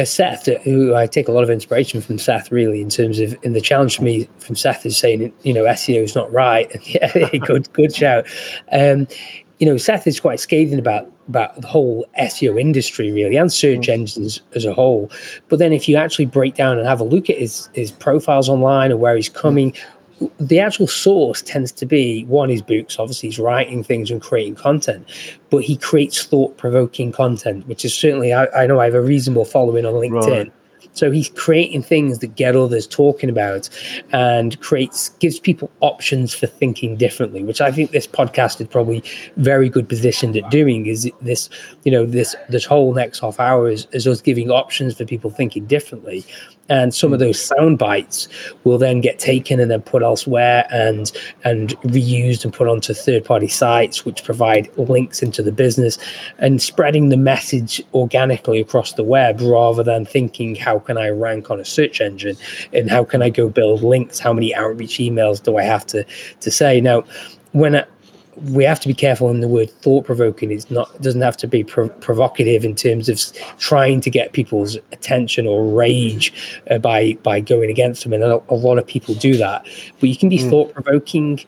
Seth, 0.05 0.47
who 0.63 0.95
I 0.95 1.07
take 1.07 1.27
a 1.27 1.31
lot 1.31 1.43
of 1.43 1.49
inspiration 1.49 2.01
from 2.01 2.17
Seth, 2.17 2.51
really, 2.51 2.81
in 2.81 2.89
terms 2.89 3.19
of, 3.19 3.37
in 3.43 3.53
the 3.53 3.61
challenge 3.61 3.97
for 3.97 4.03
me 4.03 4.27
from 4.39 4.55
Seth 4.55 4.85
is 4.85 4.97
saying, 4.97 5.33
you 5.43 5.53
know, 5.53 5.63
SEO 5.65 6.03
is 6.03 6.15
not 6.15 6.31
right. 6.31 6.69
yeah, 6.87 7.29
good, 7.45 7.71
good 7.73 7.95
shout. 7.95 8.25
Um, 8.71 9.07
you 9.59 9.65
know, 9.65 9.77
Seth 9.77 10.05
is 10.05 10.19
quite 10.19 10.39
scathing 10.39 10.79
about 10.79 11.11
about 11.27 11.59
the 11.59 11.67
whole 11.67 12.05
SEO 12.19 12.59
industry, 12.59 13.11
really, 13.11 13.35
and 13.35 13.51
search 13.51 13.87
mm. 13.87 13.89
engines 13.89 14.41
as 14.53 14.63
a 14.63 14.73
whole. 14.73 15.11
But 15.49 15.59
then, 15.59 15.73
if 15.73 15.89
you 15.89 15.97
actually 15.97 16.25
break 16.25 16.55
down 16.55 16.77
and 16.77 16.87
have 16.87 17.01
a 17.01 17.03
look 17.03 17.29
at 17.29 17.37
his 17.37 17.69
his 17.73 17.91
profiles 17.91 18.49
online 18.49 18.91
or 18.91 18.97
where 18.97 19.15
he's 19.15 19.29
coming, 19.29 19.73
the 20.39 20.59
actual 20.59 20.87
source 20.87 21.41
tends 21.41 21.71
to 21.71 21.85
be 21.85 22.25
one 22.25 22.49
his 22.49 22.61
books 22.61 22.97
obviously 22.99 23.29
he's 23.29 23.39
writing 23.39 23.83
things 23.83 24.09
and 24.09 24.21
creating 24.21 24.55
content 24.55 25.07
but 25.49 25.59
he 25.59 25.77
creates 25.77 26.23
thought-provoking 26.23 27.11
content 27.11 27.67
which 27.67 27.85
is 27.85 27.93
certainly 27.93 28.33
i, 28.33 28.47
I 28.47 28.67
know 28.67 28.79
i 28.79 28.85
have 28.85 28.95
a 28.95 29.01
reasonable 29.01 29.45
following 29.45 29.85
on 29.85 29.93
linkedin 29.93 30.45
right. 30.45 30.51
so 30.93 31.11
he's 31.11 31.29
creating 31.29 31.83
things 31.83 32.19
that 32.19 32.35
get 32.35 32.55
others 32.55 32.87
talking 32.87 33.29
about 33.29 33.69
and 34.11 34.59
creates 34.59 35.09
gives 35.19 35.39
people 35.39 35.69
options 35.81 36.33
for 36.33 36.47
thinking 36.47 36.95
differently 36.95 37.43
which 37.43 37.61
i 37.61 37.71
think 37.71 37.91
this 37.91 38.07
podcast 38.07 38.59
is 38.59 38.67
probably 38.67 39.03
very 39.35 39.69
good 39.69 39.87
positioned 39.87 40.35
at 40.35 40.49
doing 40.49 40.87
is 40.87 41.09
this 41.21 41.49
you 41.83 41.91
know 41.91 42.05
this 42.05 42.35
this 42.49 42.65
whole 42.65 42.93
next 42.93 43.19
half 43.19 43.39
hour 43.39 43.69
is, 43.69 43.87
is 43.91 44.07
us 44.07 44.21
giving 44.21 44.49
options 44.49 44.95
for 44.95 45.05
people 45.05 45.29
thinking 45.29 45.65
differently 45.65 46.25
and 46.69 46.93
some 46.93 47.13
of 47.13 47.19
hmm. 47.19 47.25
those 47.25 47.41
sound 47.41 47.77
bites 47.77 48.27
will 48.63 48.77
then 48.77 49.01
get 49.01 49.19
taken 49.19 49.59
and 49.59 49.71
then 49.71 49.81
put 49.81 50.03
elsewhere 50.03 50.65
and 50.71 51.11
and 51.43 51.69
reused 51.81 52.43
and 52.43 52.53
put 52.53 52.67
onto 52.67 52.93
third 52.93 53.23
party 53.23 53.47
sites 53.47 54.05
which 54.05 54.23
provide 54.23 54.69
links 54.77 55.21
into 55.21 55.41
the 55.41 55.51
business 55.51 55.97
and 56.39 56.61
spreading 56.61 57.09
the 57.09 57.17
message 57.17 57.81
organically 57.93 58.59
across 58.59 58.93
the 58.93 59.03
web 59.03 59.39
rather 59.41 59.83
than 59.83 60.05
thinking 60.05 60.55
how 60.55 60.79
can 60.79 60.97
i 60.97 61.09
rank 61.09 61.49
on 61.49 61.59
a 61.59 61.65
search 61.65 62.01
engine? 62.01 62.37
And 62.73 62.89
how 62.89 63.03
can 63.03 63.21
i 63.21 63.29
go 63.29 63.49
build 63.49 63.81
links? 63.81 64.19
How 64.19 64.33
many 64.33 64.53
outreach 64.53 64.97
emails 64.97 65.41
do 65.41 65.57
i 65.57 65.63
have 65.63 65.85
to 65.87 66.05
to 66.41 66.51
say? 66.51 66.81
Now 66.81 67.03
when 67.51 67.83
we 68.43 68.63
have 68.63 68.79
to 68.81 68.87
be 68.87 68.93
careful 68.93 69.29
in 69.29 69.41
the 69.41 69.47
word 69.47 69.69
thought 69.81 70.05
provoking. 70.05 70.51
It's 70.51 70.69
not 70.69 70.93
it 70.95 71.01
doesn't 71.01 71.21
have 71.21 71.37
to 71.37 71.47
be 71.47 71.63
provocative 71.63 72.63
in 72.63 72.75
terms 72.75 73.09
of 73.09 73.19
trying 73.57 74.01
to 74.01 74.09
get 74.09 74.33
people's 74.33 74.75
attention 74.91 75.47
or 75.47 75.65
rage 75.65 76.33
uh, 76.69 76.77
by 76.77 77.13
by 77.23 77.39
going 77.39 77.69
against 77.69 78.03
them. 78.03 78.13
And 78.13 78.23
a, 78.23 78.41
a, 78.49 78.55
lot 78.55 78.77
of 78.77 78.85
people 78.85 79.15
do 79.15 79.37
that. 79.37 79.65
But 79.99 80.09
you 80.09 80.17
can 80.17 80.29
be 80.29 80.39
mm. 80.39 80.49
thought 80.49 80.73
provoking. 80.73 81.43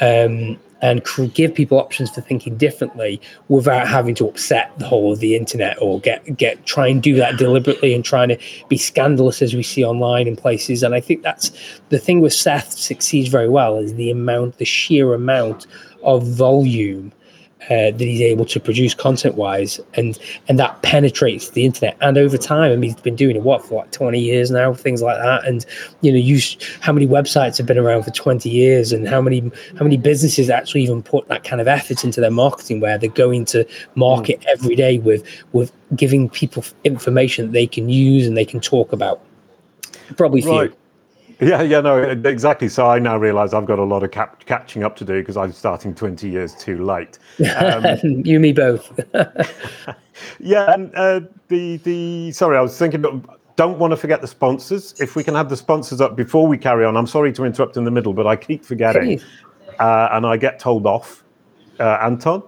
Um, 0.00 0.58
and 0.82 1.00
give 1.32 1.54
people 1.54 1.78
options 1.78 2.10
for 2.10 2.20
thinking 2.20 2.56
differently 2.56 3.20
without 3.48 3.86
having 3.86 4.16
to 4.16 4.28
upset 4.28 4.76
the 4.78 4.84
whole 4.84 5.12
of 5.12 5.20
the 5.20 5.36
internet 5.36 5.80
or 5.80 6.00
get 6.00 6.36
get 6.36 6.66
try 6.66 6.88
and 6.88 7.02
do 7.02 7.14
that 7.14 7.38
deliberately 7.38 7.94
and 7.94 8.04
trying 8.04 8.28
to 8.28 8.38
be 8.68 8.76
scandalous 8.76 9.40
as 9.40 9.54
we 9.54 9.62
see 9.62 9.84
online 9.84 10.26
in 10.26 10.34
places. 10.34 10.82
And 10.82 10.92
I 10.94 11.00
think 11.00 11.22
that's 11.22 11.52
the 11.90 11.98
thing 11.98 12.20
with 12.20 12.32
Seth 12.32 12.72
succeeds 12.72 13.28
very 13.28 13.48
well 13.48 13.78
is 13.78 13.94
the 13.94 14.10
amount, 14.10 14.58
the 14.58 14.64
sheer 14.64 15.14
amount 15.14 15.68
of 16.02 16.26
volume 16.26 17.12
uh, 17.70 17.92
that 17.92 18.00
he's 18.00 18.20
able 18.20 18.44
to 18.44 18.58
produce 18.58 18.92
content 18.92 19.36
wise 19.36 19.78
and 19.94 20.18
and 20.48 20.58
that 20.58 20.82
penetrates 20.82 21.50
the 21.50 21.64
internet 21.64 21.96
and 22.00 22.18
over 22.18 22.36
time 22.36 22.72
I 22.72 22.76
mean 22.76 22.90
he's 22.90 23.00
been 23.00 23.14
doing 23.14 23.36
it 23.36 23.42
what 23.42 23.64
for 23.64 23.82
like 23.82 23.92
20 23.92 24.18
years 24.18 24.50
now 24.50 24.74
things 24.74 25.00
like 25.00 25.16
that 25.18 25.46
and 25.46 25.64
you 26.00 26.10
know 26.10 26.18
you 26.18 26.40
how 26.80 26.92
many 26.92 27.06
websites 27.06 27.58
have 27.58 27.66
been 27.66 27.78
around 27.78 28.02
for 28.02 28.10
20 28.10 28.48
years 28.48 28.92
and 28.92 29.06
how 29.06 29.20
many 29.20 29.40
how 29.78 29.84
many 29.84 29.96
businesses 29.96 30.50
actually 30.50 30.82
even 30.82 31.04
put 31.04 31.28
that 31.28 31.44
kind 31.44 31.60
of 31.60 31.68
effort 31.68 32.02
into 32.02 32.20
their 32.20 32.32
marketing 32.32 32.80
where 32.80 32.98
they're 32.98 33.10
going 33.10 33.44
to 33.44 33.64
market 33.94 34.40
mm. 34.40 34.46
every 34.46 34.74
day 34.74 34.98
with 34.98 35.24
with 35.52 35.72
giving 35.94 36.28
people 36.28 36.64
information 36.82 37.46
that 37.46 37.52
they 37.52 37.66
can 37.66 37.88
use 37.88 38.26
and 38.26 38.36
they 38.36 38.44
can 38.44 38.58
talk 38.58 38.92
about 38.92 39.20
probably 40.16 40.42
right. 40.42 40.74
Yeah, 41.42 41.62
yeah, 41.62 41.80
no, 41.80 41.98
exactly. 41.98 42.68
So 42.68 42.86
I 42.86 42.98
now 42.98 43.16
realise 43.16 43.52
I've 43.52 43.66
got 43.66 43.78
a 43.78 43.84
lot 43.84 44.02
of 44.02 44.10
cap- 44.10 44.44
catching 44.46 44.84
up 44.84 44.96
to 44.96 45.04
do 45.04 45.20
because 45.20 45.36
I'm 45.36 45.52
starting 45.52 45.94
20 45.94 46.28
years 46.28 46.54
too 46.54 46.84
late. 46.84 47.18
Um, 47.56 47.84
you, 48.24 48.38
me 48.40 48.52
both. 48.52 48.98
yeah, 50.40 50.72
and 50.72 50.94
uh, 50.94 51.20
the 51.48 51.78
the 51.78 52.32
sorry, 52.32 52.56
I 52.56 52.60
was 52.60 52.76
thinking. 52.76 53.24
Don't 53.56 53.78
want 53.78 53.90
to 53.90 53.98
forget 53.98 54.22
the 54.22 54.26
sponsors. 54.26 54.98
If 54.98 55.14
we 55.14 55.22
can 55.22 55.34
have 55.34 55.50
the 55.50 55.58
sponsors 55.58 56.00
up 56.00 56.16
before 56.16 56.46
we 56.46 56.56
carry 56.56 56.86
on. 56.86 56.96
I'm 56.96 57.06
sorry 57.06 57.32
to 57.34 57.44
interrupt 57.44 57.76
in 57.76 57.84
the 57.84 57.90
middle, 57.90 58.14
but 58.14 58.26
I 58.26 58.34
keep 58.34 58.64
forgetting, 58.64 59.20
uh, 59.78 60.08
and 60.12 60.24
I 60.24 60.36
get 60.38 60.58
told 60.58 60.86
off. 60.86 61.22
Uh, 61.78 61.98
Anton 62.02 62.42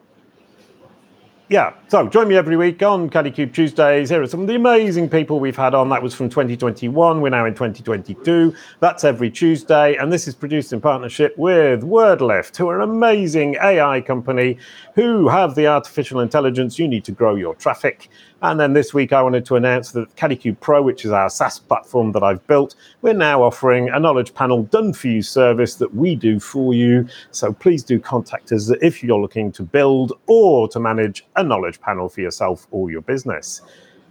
yeah, 1.54 1.72
so 1.86 2.08
join 2.08 2.26
me 2.26 2.36
every 2.36 2.56
week 2.56 2.82
on 2.82 3.08
Kalicube 3.08 3.54
Tuesdays. 3.54 4.10
Here 4.10 4.20
are 4.20 4.26
some 4.26 4.40
of 4.40 4.48
the 4.48 4.56
amazing 4.56 5.08
people 5.08 5.38
we've 5.38 5.56
had 5.56 5.72
on. 5.72 5.88
That 5.88 6.02
was 6.02 6.12
from 6.12 6.28
2021. 6.28 7.20
We're 7.20 7.28
now 7.28 7.44
in 7.44 7.54
2022. 7.54 8.52
That's 8.80 9.04
every 9.04 9.30
Tuesday. 9.30 9.94
And 9.94 10.12
this 10.12 10.26
is 10.26 10.34
produced 10.34 10.72
in 10.72 10.80
partnership 10.80 11.32
with 11.38 11.82
WordLift, 11.82 12.56
who 12.56 12.68
are 12.70 12.80
an 12.80 12.90
amazing 12.90 13.54
AI 13.62 14.00
company 14.00 14.58
who 14.96 15.28
have 15.28 15.54
the 15.54 15.68
artificial 15.68 16.18
intelligence 16.18 16.76
you 16.76 16.88
need 16.88 17.04
to 17.04 17.12
grow 17.12 17.36
your 17.36 17.54
traffic. 17.54 18.08
And 18.42 18.60
then 18.60 18.74
this 18.74 18.92
week, 18.92 19.12
I 19.12 19.22
wanted 19.22 19.46
to 19.46 19.56
announce 19.56 19.92
that 19.92 20.14
Kalicube 20.16 20.60
Pro, 20.60 20.82
which 20.82 21.04
is 21.04 21.12
our 21.12 21.30
SaaS 21.30 21.58
platform 21.58 22.12
that 22.12 22.22
I've 22.22 22.46
built, 22.46 22.74
we're 23.00 23.14
now 23.14 23.42
offering 23.42 23.88
a 23.88 23.98
knowledge 23.98 24.34
panel 24.34 24.64
done 24.64 24.92
for 24.92 25.08
you 25.08 25.22
service 25.22 25.76
that 25.76 25.94
we 25.94 26.14
do 26.14 26.38
for 26.38 26.74
you. 26.74 27.08
So 27.30 27.52
please 27.52 27.82
do 27.82 27.98
contact 27.98 28.52
us 28.52 28.70
if 28.82 29.02
you're 29.02 29.20
looking 29.20 29.50
to 29.52 29.62
build 29.62 30.12
or 30.26 30.68
to 30.68 30.80
manage 30.80 31.24
a 31.36 31.42
knowledge 31.42 31.80
panel 31.80 32.08
for 32.08 32.20
yourself 32.20 32.66
or 32.70 32.90
your 32.90 33.00
business. 33.00 33.62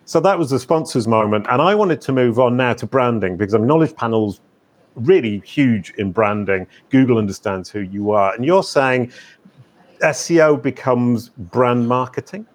So 0.05 0.19
that 0.21 0.37
was 0.37 0.49
the 0.49 0.59
sponsors 0.59 1.07
moment. 1.07 1.45
And 1.49 1.61
I 1.61 1.75
wanted 1.75 2.01
to 2.01 2.11
move 2.11 2.39
on 2.39 2.57
now 2.57 2.73
to 2.73 2.87
branding 2.87 3.37
because 3.37 3.53
I 3.53 3.59
mean, 3.59 3.67
knowledge 3.67 3.95
panels 3.95 4.41
really 4.95 5.39
huge 5.45 5.93
in 5.97 6.11
branding. 6.11 6.67
Google 6.89 7.17
understands 7.17 7.69
who 7.69 7.79
you 7.81 8.11
are. 8.11 8.33
And 8.33 8.45
you're 8.45 8.63
saying 8.63 9.11
SEO 10.01 10.61
becomes 10.61 11.29
brand 11.29 11.87
marketing? 11.87 12.45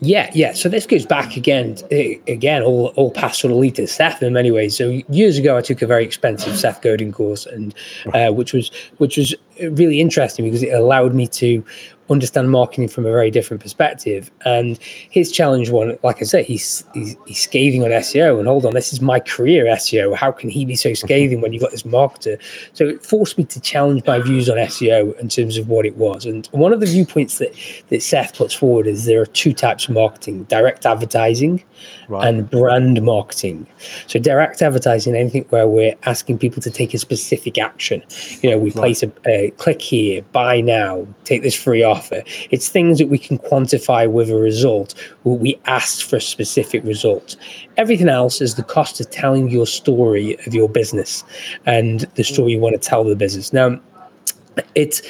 Yeah, 0.00 0.30
yeah. 0.32 0.52
So 0.52 0.68
this 0.68 0.86
goes 0.86 1.04
back 1.04 1.36
again, 1.36 1.76
again, 1.90 2.62
all 2.62 2.88
all 2.96 3.10
past 3.10 3.40
sort 3.40 3.52
of 3.52 3.58
lead 3.58 3.74
to 3.76 3.86
Seth 3.86 4.22
in 4.22 4.32
many 4.32 4.50
ways. 4.50 4.76
So 4.76 5.02
years 5.08 5.38
ago, 5.38 5.56
I 5.56 5.60
took 5.60 5.82
a 5.82 5.86
very 5.86 6.04
expensive 6.04 6.56
Seth 6.56 6.82
Godin 6.82 7.12
course, 7.12 7.46
and 7.46 7.74
uh, 8.14 8.30
which 8.32 8.52
was 8.52 8.70
which 8.98 9.16
was 9.16 9.34
really 9.60 10.00
interesting 10.00 10.44
because 10.44 10.62
it 10.62 10.72
allowed 10.72 11.14
me 11.14 11.26
to 11.28 11.64
understand 12.10 12.50
marketing 12.50 12.88
from 12.88 13.06
a 13.06 13.10
very 13.10 13.30
different 13.30 13.62
perspective. 13.62 14.30
And 14.44 14.78
his 15.10 15.30
challenge 15.30 15.70
one, 15.70 15.98
like 16.02 16.20
I 16.20 16.24
said, 16.24 16.44
he's, 16.44 16.84
he's, 16.94 17.16
he's 17.26 17.40
scathing 17.42 17.84
on 17.84 17.90
SEO. 17.90 18.38
And 18.38 18.48
hold 18.48 18.64
on, 18.64 18.74
this 18.74 18.92
is 18.92 19.00
my 19.00 19.20
career 19.20 19.66
SEO. 19.66 20.14
How 20.14 20.32
can 20.32 20.48
he 20.48 20.64
be 20.64 20.76
so 20.76 20.90
mm-hmm. 20.90 21.06
scathing 21.06 21.40
when 21.40 21.52
you've 21.52 21.62
got 21.62 21.70
this 21.70 21.82
marketer? 21.82 22.40
So 22.72 22.86
it 22.88 23.04
forced 23.04 23.38
me 23.38 23.44
to 23.44 23.60
challenge 23.60 24.04
my 24.06 24.20
views 24.20 24.48
on 24.48 24.56
SEO 24.56 25.18
in 25.18 25.28
terms 25.28 25.56
of 25.56 25.68
what 25.68 25.86
it 25.86 25.96
was. 25.96 26.24
And 26.24 26.46
one 26.52 26.72
of 26.72 26.80
the 26.80 26.86
viewpoints 26.86 27.38
that 27.38 27.54
that 27.88 28.02
Seth 28.02 28.36
puts 28.36 28.54
forward 28.54 28.86
is 28.86 29.04
there 29.04 29.20
are 29.20 29.26
two 29.26 29.52
types 29.52 29.88
of 29.88 29.94
marketing: 29.94 30.44
direct 30.44 30.86
advertising 30.86 31.62
right. 32.08 32.26
and 32.26 32.48
brand 32.50 33.02
marketing. 33.02 33.66
So 34.06 34.18
direct 34.18 34.62
advertising, 34.62 35.14
anything 35.14 35.44
where 35.50 35.68
we're 35.68 35.94
asking 36.04 36.38
people 36.38 36.62
to 36.62 36.70
take 36.70 36.94
a 36.94 36.98
specific 36.98 37.58
action. 37.58 38.02
You 38.40 38.50
know, 38.50 38.58
we 38.58 38.70
right. 38.70 38.76
place 38.76 39.02
a, 39.02 39.12
a 39.26 39.50
click 39.52 39.82
here, 39.82 40.22
buy 40.32 40.60
now, 40.60 41.06
take 41.24 41.42
this 41.42 41.54
free 41.54 41.82
offer. 41.82 41.97
It's 42.50 42.68
things 42.68 42.98
that 42.98 43.08
we 43.08 43.18
can 43.18 43.38
quantify 43.38 44.10
with 44.10 44.30
a 44.30 44.36
result. 44.36 44.94
We 45.24 45.58
asked 45.66 46.04
for 46.04 46.16
a 46.16 46.20
specific 46.20 46.84
result. 46.84 47.36
Everything 47.76 48.08
else 48.08 48.40
is 48.40 48.54
the 48.54 48.62
cost 48.62 49.00
of 49.00 49.10
telling 49.10 49.50
your 49.50 49.66
story 49.66 50.36
of 50.46 50.54
your 50.54 50.68
business 50.68 51.24
and 51.66 52.00
the 52.14 52.24
story 52.24 52.52
you 52.52 52.60
want 52.60 52.80
to 52.80 52.88
tell 52.88 53.04
the 53.04 53.16
business. 53.16 53.52
Now, 53.52 53.80
it's 54.74 55.02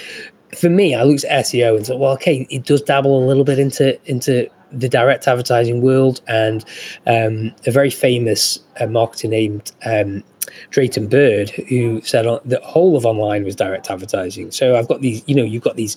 for 0.57 0.71
me, 0.71 0.95
I 0.95 1.03
looked 1.03 1.25
at 1.25 1.45
SEO 1.45 1.77
and 1.77 1.87
thought, 1.87 1.99
well, 1.99 2.13
okay, 2.13 2.47
it 2.51 2.65
does 2.65 2.83
dabble 2.83 3.23
a 3.23 3.27
little 3.27 3.45
bit 3.45 3.59
into 3.59 3.99
into 4.11 4.49
the 4.73 4.89
direct 4.89 5.27
advertising 5.27 5.81
world, 5.81 6.21
and 6.27 6.65
um, 7.07 7.55
a 7.67 7.71
very 7.71 7.91
famous 7.91 8.59
uh, 8.81 8.85
marketer 8.85 9.29
named 9.29 9.73
um, 9.85 10.23
Drayton 10.71 11.09
Bird, 11.09 11.51
who 11.51 12.01
said 12.03 12.25
the 12.45 12.61
whole 12.63 12.97
of 12.97 13.07
online 13.07 13.45
was 13.45 13.57
direct 13.57 13.91
advertising. 13.91 14.51
So 14.51 14.77
I've 14.77 14.89
got 14.89 15.01
these, 15.01 15.23
you 15.27 15.35
know, 15.35 15.45
you've 15.45 15.63
got 15.63 15.77
these 15.77 15.97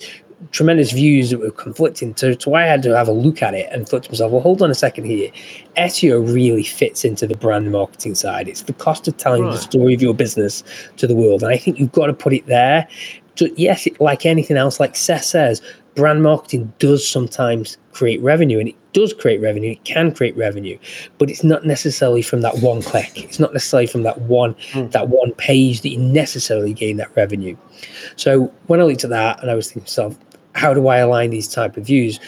tremendous 0.50 0.92
views 0.92 1.30
that 1.30 1.40
were 1.40 1.50
conflicting. 1.50 2.16
So, 2.16 2.36
so 2.38 2.54
I 2.54 2.62
had 2.62 2.82
to 2.82 2.96
have 2.96 3.08
a 3.08 3.12
look 3.12 3.42
at 3.42 3.54
it 3.54 3.68
and 3.72 3.88
thought 3.88 4.04
to 4.04 4.10
myself, 4.10 4.32
well, 4.32 4.40
hold 4.40 4.62
on 4.62 4.70
a 4.70 4.74
second 4.74 5.04
here. 5.04 5.30
SEO 5.76 6.32
really 6.32 6.64
fits 6.64 7.04
into 7.04 7.26
the 7.26 7.36
brand 7.36 7.70
marketing 7.70 8.14
side. 8.14 8.48
It's 8.48 8.62
the 8.62 8.72
cost 8.72 9.08
of 9.08 9.16
telling 9.16 9.44
right. 9.44 9.52
the 9.52 9.58
story 9.58 9.94
of 9.94 10.02
your 10.02 10.14
business 10.14 10.62
to 10.96 11.06
the 11.06 11.14
world. 11.14 11.42
And 11.42 11.52
I 11.52 11.56
think 11.56 11.78
you've 11.78 11.92
got 11.92 12.06
to 12.06 12.14
put 12.14 12.32
it 12.32 12.46
there. 12.46 12.86
So 13.36 13.48
yes, 13.56 13.86
like 13.98 14.26
anything 14.26 14.56
else, 14.56 14.78
like 14.78 14.94
Seth 14.94 15.24
says, 15.24 15.62
brand 15.94 16.22
marketing 16.22 16.72
does 16.78 17.06
sometimes 17.06 17.76
create 17.92 18.20
revenue 18.22 18.58
and 18.58 18.68
it 18.68 18.76
does 18.92 19.12
create 19.12 19.40
revenue 19.40 19.72
it 19.72 19.84
can 19.84 20.12
create 20.12 20.36
revenue 20.36 20.78
but 21.18 21.30
it's 21.30 21.44
not 21.44 21.64
necessarily 21.66 22.22
from 22.22 22.40
that 22.40 22.58
one 22.58 22.82
click 22.82 23.22
it's 23.22 23.38
not 23.38 23.52
necessarily 23.52 23.86
from 23.86 24.02
that 24.02 24.20
one 24.22 24.54
mm. 24.72 24.90
that 24.92 25.08
one 25.08 25.32
page 25.32 25.82
that 25.82 25.90
you 25.90 25.98
necessarily 25.98 26.72
gain 26.72 26.96
that 26.96 27.14
revenue 27.16 27.56
so 28.16 28.52
when 28.66 28.80
i 28.80 28.84
looked 28.84 29.04
at 29.04 29.10
that 29.10 29.40
and 29.42 29.50
i 29.50 29.54
was 29.54 29.68
thinking 29.68 29.84
to 29.84 29.90
myself 29.90 30.18
how 30.54 30.72
do 30.74 30.88
i 30.88 30.98
align 30.98 31.30
these 31.30 31.48
type 31.48 31.76
of 31.76 31.86
views 31.86 32.20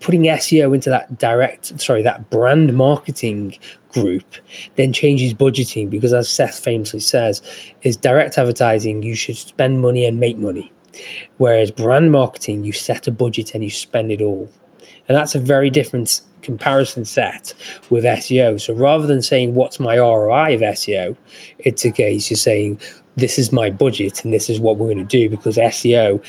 putting 0.00 0.22
seo 0.22 0.74
into 0.74 0.90
that 0.90 1.18
direct 1.18 1.78
sorry 1.80 2.02
that 2.02 2.28
brand 2.30 2.74
marketing 2.74 3.56
group 3.90 4.34
then 4.76 4.92
changes 4.92 5.32
budgeting 5.32 5.88
because 5.88 6.12
as 6.12 6.28
seth 6.28 6.58
famously 6.58 7.00
says 7.00 7.40
is 7.82 7.96
direct 7.96 8.36
advertising 8.36 9.02
you 9.02 9.14
should 9.14 9.36
spend 9.36 9.80
money 9.80 10.04
and 10.04 10.18
make 10.18 10.36
money 10.36 10.70
Whereas 11.38 11.70
brand 11.70 12.12
marketing, 12.12 12.64
you 12.64 12.72
set 12.72 13.06
a 13.06 13.10
budget 13.12 13.54
and 13.54 13.64
you 13.64 13.70
spend 13.70 14.12
it 14.12 14.20
all. 14.20 14.48
And 15.08 15.16
that's 15.16 15.34
a 15.34 15.38
very 15.40 15.70
different 15.70 16.20
comparison 16.42 17.04
set 17.04 17.54
with 17.90 18.04
SEO. 18.04 18.60
So 18.60 18.74
rather 18.74 19.06
than 19.06 19.22
saying, 19.22 19.54
what's 19.54 19.80
my 19.80 19.98
ROI 19.98 20.54
of 20.54 20.60
SEO, 20.60 21.16
it's 21.58 21.84
a 21.84 21.90
case 21.90 22.30
you're 22.30 22.36
saying, 22.36 22.80
this 23.16 23.38
is 23.38 23.52
my 23.52 23.70
budget 23.70 24.24
and 24.24 24.32
this 24.32 24.50
is 24.50 24.58
what 24.58 24.76
we're 24.76 24.92
going 24.92 24.98
to 24.98 25.04
do 25.04 25.28
because 25.28 25.56
SEO, 25.56 26.24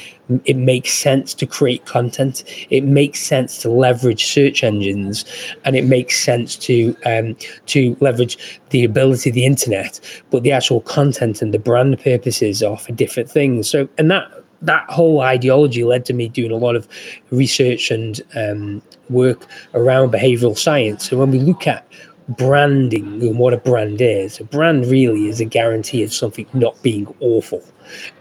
it 0.45 0.55
makes 0.55 0.93
sense 0.93 1.33
to 1.33 1.45
create 1.45 1.85
content. 1.85 2.43
It 2.69 2.83
makes 2.83 3.19
sense 3.21 3.57
to 3.59 3.69
leverage 3.69 4.25
search 4.25 4.63
engines 4.63 5.25
and 5.63 5.75
it 5.75 5.85
makes 5.85 6.23
sense 6.23 6.55
to, 6.57 6.95
um, 7.05 7.35
to 7.67 7.97
leverage 8.01 8.61
the 8.69 8.83
ability 8.83 9.29
of 9.29 9.33
the 9.33 9.45
internet, 9.45 9.99
but 10.29 10.43
the 10.43 10.51
actual 10.51 10.81
content 10.81 11.41
and 11.41 11.53
the 11.53 11.59
brand 11.59 11.99
purposes 11.99 12.61
are 12.61 12.77
for 12.77 12.91
different 12.91 13.29
things. 13.29 13.69
So, 13.69 13.89
and 13.97 14.11
that, 14.11 14.29
that 14.61 14.89
whole 14.89 15.21
ideology 15.21 15.83
led 15.83 16.05
to 16.05 16.13
me 16.13 16.29
doing 16.29 16.51
a 16.51 16.57
lot 16.57 16.75
of 16.75 16.87
research 17.31 17.91
and 17.91 18.21
um, 18.35 18.81
work 19.09 19.47
around 19.73 20.11
behavioral 20.11 20.57
science. 20.57 21.09
So 21.09 21.17
when 21.17 21.31
we 21.31 21.39
look 21.39 21.67
at 21.67 21.87
branding 22.29 23.21
and 23.21 23.37
what 23.37 23.53
a 23.53 23.57
brand 23.57 24.01
is, 24.01 24.39
a 24.39 24.43
brand 24.43 24.85
really 24.87 25.27
is 25.27 25.39
a 25.39 25.45
guarantee 25.45 26.03
of 26.03 26.13
something 26.13 26.45
not 26.53 26.81
being 26.81 27.13
awful. 27.19 27.63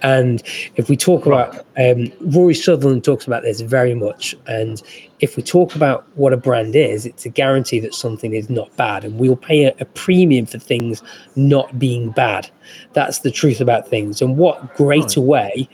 And 0.03 0.43
if 0.77 0.89
we 0.89 0.97
talk 0.97 1.25
about, 1.25 1.67
um, 1.79 2.13
Rory 2.21 2.55
Sutherland 2.55 3.03
talks 3.03 3.27
about 3.27 3.43
this 3.43 3.61
very 3.63 3.95
much. 3.95 4.35
And 4.47 4.83
if 5.21 5.37
we 5.37 5.43
talk 5.43 5.75
about 5.75 6.07
what 6.17 6.35
a 6.35 6.37
brand 6.37 6.77
is, 6.77 7.07
it's 7.07 7.25
a 7.25 7.31
guarantee 7.31 7.81
that 7.81 7.95
something 7.95 8.35
is 8.35 8.51
not 8.51 8.75
bad. 8.77 9.05
And 9.05 9.19
we'll 9.19 9.37
pay 9.37 9.65
a, 9.65 9.75
a 9.81 9.87
premium 9.87 10.45
for 10.45 10.59
things 10.59 11.03
not 11.37 11.79
being 11.79 12.11
bad. 12.11 12.51
That's 12.93 13.21
the 13.21 13.31
truth 13.31 13.61
about 13.61 13.89
things. 13.89 14.21
And 14.21 14.37
what 14.37 14.75
greater 14.75 15.23
way 15.23 15.69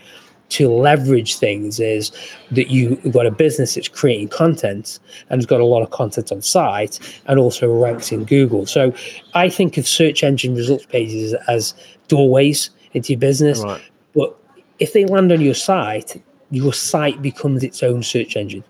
to 0.50 0.68
leverage 0.68 1.36
things 1.36 1.80
is 1.80 2.12
that 2.50 2.68
you've 2.68 3.12
got 3.12 3.26
a 3.26 3.30
business 3.30 3.74
that's 3.74 3.88
creating 3.88 4.28
content 4.28 4.98
and 5.28 5.38
has 5.38 5.46
got 5.46 5.60
a 5.60 5.64
lot 5.64 5.82
of 5.82 5.90
content 5.90 6.30
on 6.30 6.42
site 6.42 6.98
and 7.26 7.38
also 7.38 7.72
ranks 7.72 8.12
in 8.12 8.24
Google. 8.24 8.66
So 8.66 8.92
I 9.34 9.48
think 9.48 9.76
of 9.76 9.86
search 9.88 10.22
engine 10.22 10.54
results 10.54 10.86
pages 10.86 11.34
as 11.48 11.74
doorways 12.08 12.70
into 12.92 13.12
your 13.12 13.20
business. 13.20 13.62
Right. 13.62 13.82
But 14.14 14.36
if 14.78 14.92
they 14.92 15.04
land 15.06 15.32
on 15.32 15.40
your 15.40 15.54
site, 15.54 16.22
your 16.50 16.72
site 16.72 17.22
becomes 17.22 17.62
its 17.62 17.82
own 17.82 18.02
search 18.02 18.36
engine 18.36 18.64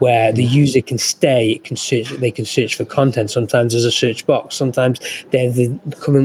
where 0.00 0.32
the 0.32 0.46
mm. 0.46 0.50
user 0.50 0.80
can 0.80 0.98
stay, 0.98 1.52
it 1.52 1.64
can 1.64 1.76
search, 1.76 2.08
they 2.08 2.30
can 2.30 2.44
search 2.44 2.74
for 2.74 2.84
content. 2.84 3.30
Sometimes 3.30 3.72
there's 3.72 3.84
a 3.84 3.92
search 3.92 4.26
box, 4.26 4.56
sometimes 4.56 4.98
there's 5.30 5.54
the, 5.56 5.68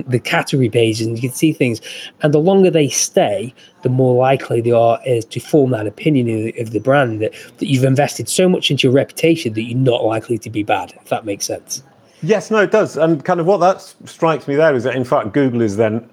the 0.07 0.19
category 0.19 0.69
pages, 0.69 1.05
and 1.05 1.15
you 1.15 1.29
can 1.29 1.35
see 1.35 1.53
things. 1.53 1.79
And 2.21 2.33
the 2.33 2.39
longer 2.39 2.71
they 2.71 2.89
stay, 2.89 3.53
the 3.83 3.89
more 3.89 4.15
likely 4.15 4.61
they 4.61 4.71
are 4.71 4.99
is 5.05 5.25
to 5.25 5.39
form 5.39 5.71
that 5.71 5.87
opinion 5.87 6.49
of, 6.49 6.67
of 6.67 6.71
the 6.71 6.79
brand 6.79 7.21
that, 7.21 7.33
that 7.57 7.67
you've 7.67 7.83
invested 7.83 8.27
so 8.27 8.49
much 8.49 8.71
into 8.71 8.87
your 8.87 8.93
reputation 8.93 9.53
that 9.53 9.61
you're 9.61 9.77
not 9.77 10.03
likely 10.03 10.37
to 10.39 10.49
be 10.49 10.63
bad, 10.63 10.93
if 11.01 11.09
that 11.09 11.25
makes 11.25 11.45
sense. 11.45 11.83
Yes, 12.23 12.49
no, 12.49 12.59
it 12.59 12.71
does. 12.71 12.97
And 12.97 13.23
kind 13.23 13.39
of 13.39 13.45
what 13.45 13.57
that 13.57 13.81
strikes 14.09 14.47
me 14.47 14.55
there 14.55 14.73
is 14.73 14.83
that, 14.85 14.95
in 14.95 15.03
fact, 15.03 15.33
Google 15.33 15.61
is 15.61 15.77
then 15.77 16.09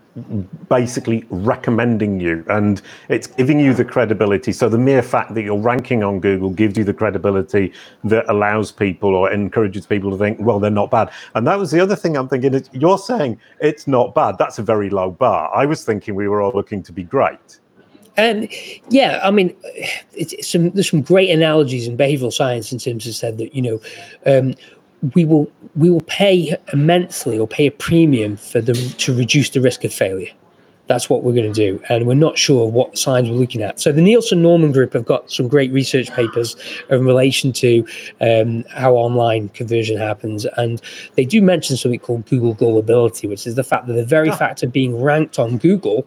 basically 0.69 1.25
recommending 1.31 2.21
you 2.21 2.45
and 2.49 2.83
it's 3.09 3.27
giving 3.27 3.59
you 3.59 3.73
the 3.73 3.85
credibility. 3.85 4.53
So 4.53 4.69
the 4.69 4.79
mere 4.79 5.03
fact 5.03 5.35
that 5.35 5.43
you're 5.43 5.59
ranking 5.59 6.03
on 6.03 6.21
Google 6.21 6.51
gives 6.51 6.77
you 6.77 6.85
the 6.85 6.93
credibility 6.93 7.73
that 8.05 8.29
allows 8.29 8.73
people 8.73 9.15
or 9.15 9.33
encourages 9.33 9.87
people 9.87 10.11
to 10.11 10.19
think, 10.19 10.39
well, 10.41 10.61
they're 10.61 10.71
not 10.71 10.91
bad. 10.91 11.11
And 11.35 11.47
that 11.47 11.59
was 11.59 11.71
the 11.71 11.81
other 11.81 11.97
thing 11.97 12.17
I'm 12.17 12.29
thinking 12.29 12.53
is 12.53 12.69
you're 12.73 12.99
saying 12.99 13.41
it's 13.61 13.87
not 13.87 14.15
bad. 14.15 14.37
That's 14.39 14.59
a 14.59 14.63
very 14.63 14.91
low 14.91 15.11
bar. 15.11 15.51
I 15.55 15.65
was 15.65 15.85
thinking 15.85 16.15
we 16.15 16.29
were 16.29 16.43
all 16.43 16.53
looking 16.55 16.83
to 16.83 16.93
be 16.93 17.05
great. 17.05 17.61
And 18.19 18.49
yeah, 18.91 19.21
I 19.23 19.31
mean, 19.31 19.57
some, 20.43 20.71
there's 20.71 20.91
some 20.91 21.03
great 21.03 21.31
analogies 21.31 21.89
in 21.89 21.97
behavioral 21.97 22.33
science 22.33 22.73
in 22.73 22.79
terms 22.79 23.07
of 23.07 23.15
said 23.15 23.39
that 23.39 23.55
you 23.55 23.63
know 23.63 23.81
um, 24.27 24.55
we 25.15 25.25
will 25.25 25.51
we 25.75 25.91
will 25.91 26.03
pay 26.03 26.57
immensely 26.73 27.39
or 27.39 27.49
pay 27.49 27.67
a 27.67 27.71
premium 27.73 28.37
for 28.37 28.61
them 28.61 28.77
to 28.77 29.15
reduce 29.15 29.51
the 29.51 29.61
risk 29.61 29.85
of 29.85 29.93
failure. 29.93 30.31
That's 30.89 31.09
what 31.09 31.23
we're 31.23 31.33
going 31.33 31.51
to 31.51 31.55
do, 31.55 31.83
and 31.89 32.07
we're 32.07 32.15
not 32.15 32.37
sure 32.37 32.69
what 32.69 32.99
signs 32.99 33.31
we're 33.31 33.37
looking 33.37 33.63
at. 33.63 33.81
So 33.81 33.93
the 33.93 34.03
Nielsen 34.03 34.43
Norman 34.43 34.73
Group 34.73 34.93
have 34.95 35.07
got 35.07 35.31
some 35.31 35.47
great 35.49 35.73
research 35.73 36.11
papers 36.11 36.57
in 36.91 37.07
relation 37.07 37.53
to 37.55 37.87
um, 38.21 38.65
how 38.69 38.95
online 38.95 39.49
conversion 39.51 39.97
happens, 39.97 40.45
and 40.57 40.83
they 41.15 41.25
do 41.25 41.41
mention 41.41 41.77
something 41.77 42.01
called 42.01 42.27
Google 42.27 42.55
gullibility, 42.55 43.29
which 43.29 43.47
is 43.47 43.55
the 43.55 43.65
fact 43.65 43.87
that 43.87 43.95
the 43.95 44.05
very 44.05 44.31
oh. 44.31 44.37
fact 44.37 44.63
of 44.65 44.73
being 44.73 45.01
ranked 45.01 45.39
on 45.39 45.57
Google 45.57 46.05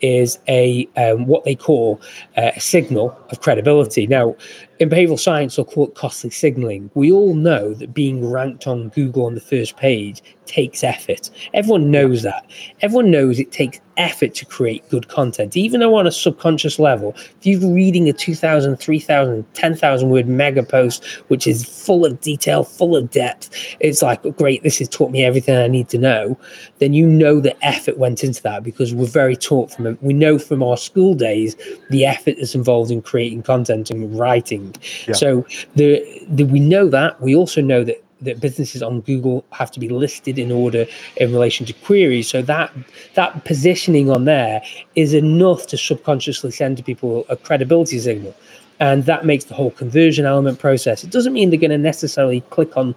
is 0.00 0.38
a 0.48 0.88
um, 0.96 1.26
what 1.26 1.44
they 1.44 1.54
call 1.54 2.00
uh, 2.36 2.52
a 2.56 2.60
signal 2.60 3.16
of 3.30 3.40
credibility. 3.40 4.06
Now, 4.06 4.34
in 4.78 4.90
behavioral 4.90 5.18
science, 5.18 5.56
they'll 5.56 5.64
call 5.64 5.88
it 5.88 5.94
costly 5.94 6.30
signaling. 6.30 6.90
We 6.94 7.10
all 7.12 7.34
know 7.34 7.74
that 7.74 7.94
being 7.94 8.28
ranked 8.28 8.66
on 8.66 8.90
Google 8.90 9.26
on 9.26 9.34
the 9.34 9.40
first 9.40 9.76
page 9.76 10.22
takes 10.46 10.84
effort. 10.84 11.30
Everyone 11.54 11.90
knows 11.90 12.22
that. 12.22 12.48
Everyone 12.80 13.10
knows 13.10 13.38
it 13.38 13.52
takes 13.52 13.80
effort 13.96 14.34
to 14.34 14.44
create 14.44 14.88
good 14.90 15.08
content, 15.08 15.56
even 15.56 15.80
though 15.80 15.94
on 15.96 16.06
a 16.06 16.12
subconscious 16.12 16.78
level, 16.78 17.14
if 17.16 17.46
you're 17.46 17.72
reading 17.72 18.08
a 18.08 18.12
2,000, 18.12 18.76
3,000, 18.76 19.54
10,000 19.54 20.10
word 20.10 20.28
mega 20.28 20.62
post, 20.62 21.04
which 21.28 21.46
is 21.46 21.64
full 21.64 22.04
of 22.04 22.20
detail, 22.20 22.62
full 22.62 22.94
of 22.96 23.10
depth, 23.10 23.50
it's 23.80 24.02
like, 24.02 24.22
great, 24.36 24.62
this 24.62 24.78
has 24.78 24.88
taught 24.88 25.10
me 25.10 25.24
everything 25.24 25.56
I 25.56 25.66
need 25.68 25.88
to 25.90 25.98
know, 25.98 26.38
then 26.78 26.92
you 26.92 27.06
know 27.06 27.40
the 27.40 27.56
effort 27.64 27.98
went 27.98 28.22
into 28.22 28.42
that 28.42 28.62
because 28.62 28.94
we're 28.94 29.06
very 29.06 29.36
taught 29.36 29.72
from 29.72 29.86
it. 29.86 30.02
We 30.02 30.12
know 30.12 30.38
from 30.38 30.62
our 30.62 30.76
school 30.76 31.14
days 31.14 31.56
the 31.90 32.04
effort 32.04 32.36
that's 32.38 32.54
involved 32.54 32.90
in 32.90 33.02
creating 33.02 33.42
content 33.42 33.90
and 33.90 34.18
writing. 34.18 34.65
Yeah. 35.06 35.14
So 35.14 35.46
the, 35.74 36.22
the, 36.28 36.44
we 36.44 36.60
know 36.60 36.88
that. 36.88 37.20
We 37.20 37.34
also 37.34 37.60
know 37.60 37.84
that 37.84 38.02
that 38.22 38.40
businesses 38.40 38.82
on 38.82 39.00
Google 39.02 39.44
have 39.52 39.70
to 39.72 39.80
be 39.80 39.88
listed 39.88 40.38
in 40.38 40.50
order 40.50 40.86
in 41.16 41.32
relation 41.32 41.66
to 41.66 41.72
queries. 41.72 42.28
So 42.28 42.42
that 42.42 42.72
that 43.14 43.44
positioning 43.44 44.10
on 44.10 44.24
there 44.24 44.62
is 44.94 45.12
enough 45.12 45.66
to 45.68 45.76
subconsciously 45.76 46.50
send 46.50 46.78
to 46.78 46.82
people 46.82 47.26
a 47.28 47.36
credibility 47.36 47.98
signal. 47.98 48.34
And 48.78 49.06
that 49.06 49.24
makes 49.24 49.44
the 49.44 49.54
whole 49.54 49.70
conversion 49.70 50.26
element 50.26 50.58
process. 50.58 51.02
It 51.02 51.10
doesn't 51.10 51.32
mean 51.32 51.48
they're 51.48 51.58
going 51.58 51.70
to 51.70 51.78
necessarily 51.78 52.42
click 52.50 52.76
on, 52.76 52.94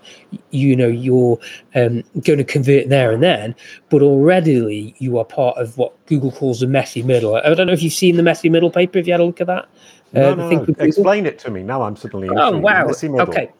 you 0.51 0.75
know, 0.75 0.89
you're 0.89 1.39
um, 1.73 2.03
going 2.25 2.37
to 2.37 2.43
convert 2.43 2.89
there 2.89 3.13
and 3.13 3.23
then, 3.23 3.55
but 3.87 4.01
already 4.01 4.93
you 4.99 5.17
are 5.17 5.23
part 5.23 5.57
of 5.57 5.77
what 5.77 5.93
Google 6.07 6.33
calls 6.33 6.59
the 6.59 6.67
messy 6.67 7.01
middle. 7.01 7.35
I 7.35 7.53
don't 7.53 7.67
know 7.67 7.71
if 7.71 7.81
you've 7.81 7.93
seen 7.93 8.17
the 8.17 8.23
messy 8.23 8.49
middle 8.49 8.71
paper. 8.71 8.99
If 8.99 9.07
you 9.07 9.13
had 9.13 9.21
a 9.21 9.23
look 9.23 9.39
at 9.39 9.47
that, 9.47 9.69
uh, 10.15 10.35
no, 10.35 10.35
no. 10.35 10.65
Explain 10.79 11.25
it 11.25 11.39
to 11.39 11.51
me. 11.51 11.63
Now 11.63 11.83
I'm 11.83 11.95
suddenly. 11.95 12.29
Oh 12.31 12.57
wow! 12.57 12.87
Okay. 12.87 13.51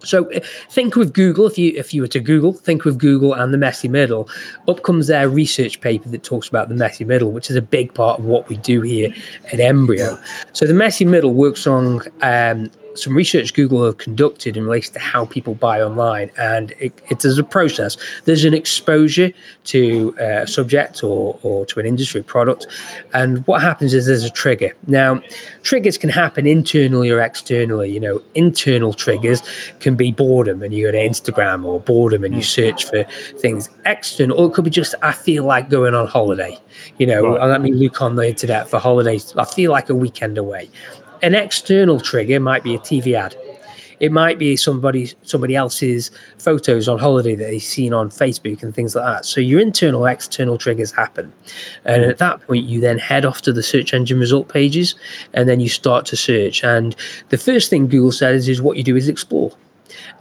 So 0.00 0.30
uh, 0.32 0.40
think 0.70 0.94
with 0.94 1.12
Google, 1.12 1.46
if 1.46 1.58
you 1.58 1.72
if 1.76 1.92
you 1.92 2.02
were 2.02 2.08
to 2.08 2.20
Google, 2.20 2.52
think 2.52 2.84
with 2.84 2.98
Google 2.98 3.34
and 3.34 3.52
the 3.52 3.58
messy 3.58 3.88
middle, 3.88 4.28
up 4.68 4.82
comes 4.82 5.06
their 5.06 5.28
research 5.28 5.80
paper 5.80 6.08
that 6.08 6.22
talks 6.22 6.48
about 6.48 6.68
the 6.68 6.74
messy 6.74 7.04
middle, 7.04 7.32
which 7.32 7.50
is 7.50 7.56
a 7.56 7.62
big 7.62 7.92
part 7.94 8.20
of 8.20 8.24
what 8.24 8.48
we 8.48 8.56
do 8.58 8.82
here 8.82 9.12
at 9.52 9.60
Embryo. 9.60 10.18
So 10.52 10.66
the 10.66 10.74
messy 10.74 11.04
middle 11.04 11.34
works 11.34 11.66
on 11.66 12.02
um, 12.22 12.70
some 12.98 13.14
research 13.14 13.54
Google 13.54 13.84
have 13.84 13.98
conducted 13.98 14.56
in 14.56 14.64
relation 14.64 14.92
to 14.94 14.98
how 14.98 15.26
people 15.26 15.54
buy 15.54 15.80
online, 15.80 16.30
and 16.38 16.72
it, 16.78 17.00
it 17.10 17.24
is 17.24 17.38
a 17.38 17.44
process. 17.44 17.96
There's 18.24 18.44
an 18.44 18.54
exposure 18.54 19.32
to 19.64 20.14
uh, 20.20 20.42
a 20.42 20.46
subject 20.46 21.02
or, 21.02 21.38
or 21.42 21.66
to 21.66 21.80
an 21.80 21.86
industry 21.86 22.22
product, 22.22 22.66
and 23.12 23.46
what 23.46 23.62
happens 23.62 23.94
is 23.94 24.06
there's 24.06 24.24
a 24.24 24.30
trigger. 24.30 24.74
Now, 24.86 25.22
triggers 25.62 25.98
can 25.98 26.10
happen 26.10 26.46
internally 26.46 27.10
or 27.10 27.20
externally. 27.20 27.90
You 27.90 28.00
know, 28.00 28.22
internal 28.34 28.92
triggers 28.92 29.42
can 29.80 29.96
be 29.96 30.12
boredom, 30.12 30.62
and 30.62 30.72
you 30.74 30.86
go 30.86 30.92
to 30.92 30.98
Instagram, 30.98 31.64
or 31.64 31.80
boredom, 31.80 32.24
and 32.24 32.34
you 32.34 32.40
hmm. 32.40 32.44
search 32.44 32.84
for 32.84 33.04
things. 33.38 33.68
External, 33.84 34.38
or 34.38 34.48
it 34.48 34.54
could 34.54 34.64
be 34.64 34.70
just 34.70 34.94
I 35.02 35.12
feel 35.12 35.44
like 35.44 35.70
going 35.70 35.94
on 35.94 36.06
holiday. 36.06 36.58
You 36.98 37.06
know, 37.06 37.36
right. 37.36 37.46
let 37.48 37.62
me 37.62 37.72
look 37.72 38.02
on 38.02 38.16
the 38.16 38.28
internet 38.28 38.68
for 38.68 38.78
holidays. 38.78 39.34
I 39.36 39.44
feel 39.44 39.70
like 39.70 39.88
a 39.88 39.94
weekend 39.94 40.38
away 40.38 40.68
an 41.22 41.34
external 41.34 42.00
trigger 42.00 42.40
might 42.40 42.62
be 42.62 42.74
a 42.74 42.78
TV 42.78 43.14
ad. 43.14 43.36
It 43.98 44.12
might 44.12 44.38
be 44.38 44.56
somebody 44.56 45.12
somebody 45.22 45.56
else's 45.56 46.10
photos 46.38 46.86
on 46.86 46.98
holiday 46.98 47.34
that 47.34 47.44
they've 47.44 47.62
seen 47.62 47.94
on 47.94 48.10
Facebook 48.10 48.62
and 48.62 48.74
things 48.74 48.94
like 48.94 49.06
that. 49.06 49.24
So 49.24 49.40
your 49.40 49.60
internal 49.60 50.04
external 50.04 50.58
triggers 50.58 50.92
happen. 50.92 51.32
And 51.86 52.04
at 52.04 52.18
that 52.18 52.46
point 52.46 52.66
you 52.66 52.80
then 52.80 52.98
head 52.98 53.24
off 53.24 53.40
to 53.42 53.52
the 53.52 53.62
search 53.62 53.94
engine 53.94 54.20
result 54.20 54.48
pages 54.48 54.94
and 55.32 55.48
then 55.48 55.60
you 55.60 55.70
start 55.70 56.04
to 56.06 56.16
search. 56.16 56.62
And 56.62 56.94
the 57.30 57.38
first 57.38 57.70
thing 57.70 57.88
Google 57.88 58.12
says 58.12 58.48
is 58.48 58.60
what 58.60 58.76
you 58.76 58.82
do 58.82 58.96
is 58.96 59.08
explore 59.08 59.52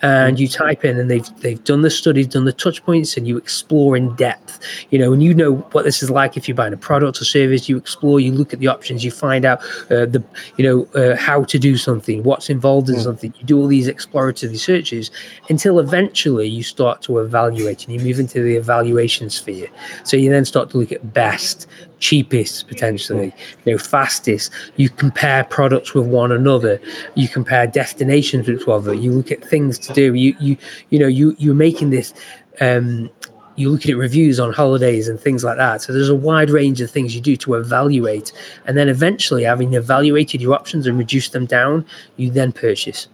and 0.02 0.40
you 0.40 0.48
type 0.48 0.86
in 0.86 1.00
and 1.00 1.10
they've 1.10 1.40
they've 1.42 1.64
done 1.64 1.82
the 1.82 1.90
studies 1.90 2.28
done 2.28 2.46
the 2.46 2.54
touch 2.54 2.84
points 2.84 3.18
and 3.18 3.28
you 3.28 3.38
explore 3.38 3.96
in 3.96 4.16
depth. 4.16 4.60
You 4.90 5.00
know 5.00 5.14
and 5.14 5.24
you 5.24 5.34
know 5.34 5.56
what 5.72 5.86
this 5.86 6.02
is 6.04 6.10
like 6.10 6.38
if 6.38 6.48
you're 6.48 6.56
buying 6.56 6.74
a 6.74 6.78
product 6.78 7.22
or 7.22 7.26
service 7.26 7.68
you 7.70 7.78
explore 7.78 8.20
you 8.20 8.32
look 8.32 8.54
at 8.54 8.60
the 8.60 8.68
options 8.68 9.04
you 9.04 9.12
find 9.12 9.46
out 9.46 9.60
uh, 9.92 10.06
the 10.06 10.24
you 10.58 10.66
know 10.66 11.02
uh, 11.02 11.16
how 11.16 11.44
to 11.44 11.60
do 11.60 11.78
something 11.78 12.24
what's 12.24 12.50
involved 12.50 12.90
in 12.90 12.96
mm. 12.96 13.04
something. 13.04 13.34
You 13.40 13.46
do 13.46 13.60
all 13.60 13.68
these 13.68 13.88
exploratory 13.88 14.58
searches 14.58 15.12
until 15.50 15.80
eventually 15.80 16.48
you 16.48 16.64
start 16.64 17.02
to 17.04 17.20
evaluate 17.20 17.86
and 17.86 17.94
you 17.94 18.00
move 18.00 18.20
into 18.20 18.42
the 18.42 18.56
evaluation 18.56 19.30
sphere. 19.30 19.68
So 20.04 20.18
you 20.18 20.30
then 20.30 20.46
start 20.46 20.70
to 20.72 20.78
look 20.78 20.92
at 20.92 21.14
best 21.14 21.68
cheapest 22.00 22.68
potentially 22.68 23.34
you 23.66 23.72
know 23.72 23.78
fastest 23.78 24.52
you 24.76 24.90
compare 24.90 25.44
products 25.46 25.94
with 25.94 26.06
one 26.06 26.32
another 26.32 26.80
you 27.16 27.28
compare 27.28 27.68
destinations 27.68 28.48
with 28.48 28.68
other 28.68 28.94
you 28.94 29.12
look 29.12 29.32
at 29.32 29.44
things 29.44 29.80
to 29.80 29.94
do 29.94 30.14
you 30.14 30.36
you 30.40 30.58
you 30.90 31.00
know 31.00 31.08
you 31.08 31.36
you're 31.40 31.56
making 31.56 31.90
this 31.90 32.14
um 32.62 33.10
you 33.56 33.70
look 33.70 33.88
at 33.88 33.96
reviews 33.96 34.40
on 34.40 34.52
holidays 34.52 35.08
and 35.08 35.20
things 35.20 35.44
like 35.44 35.58
that. 35.58 35.82
So 35.82 35.94
there's 35.94 36.10
a 36.10 36.16
wide 36.16 36.50
range 36.50 36.82
of 36.82 36.92
things 36.92 37.16
you 37.16 37.22
do 37.22 37.38
to 37.38 37.56
evaluate. 37.56 38.32
And 38.66 38.78
then 38.78 38.90
eventually, 38.90 39.44
having 39.44 39.74
evaluated 39.74 40.42
your 40.42 40.54
options 40.54 40.88
and 40.88 40.98
reduced 40.98 41.32
them 41.32 41.46
down, 41.46 41.86
you 42.18 42.30
then 42.30 42.52
purchase. 42.52 43.08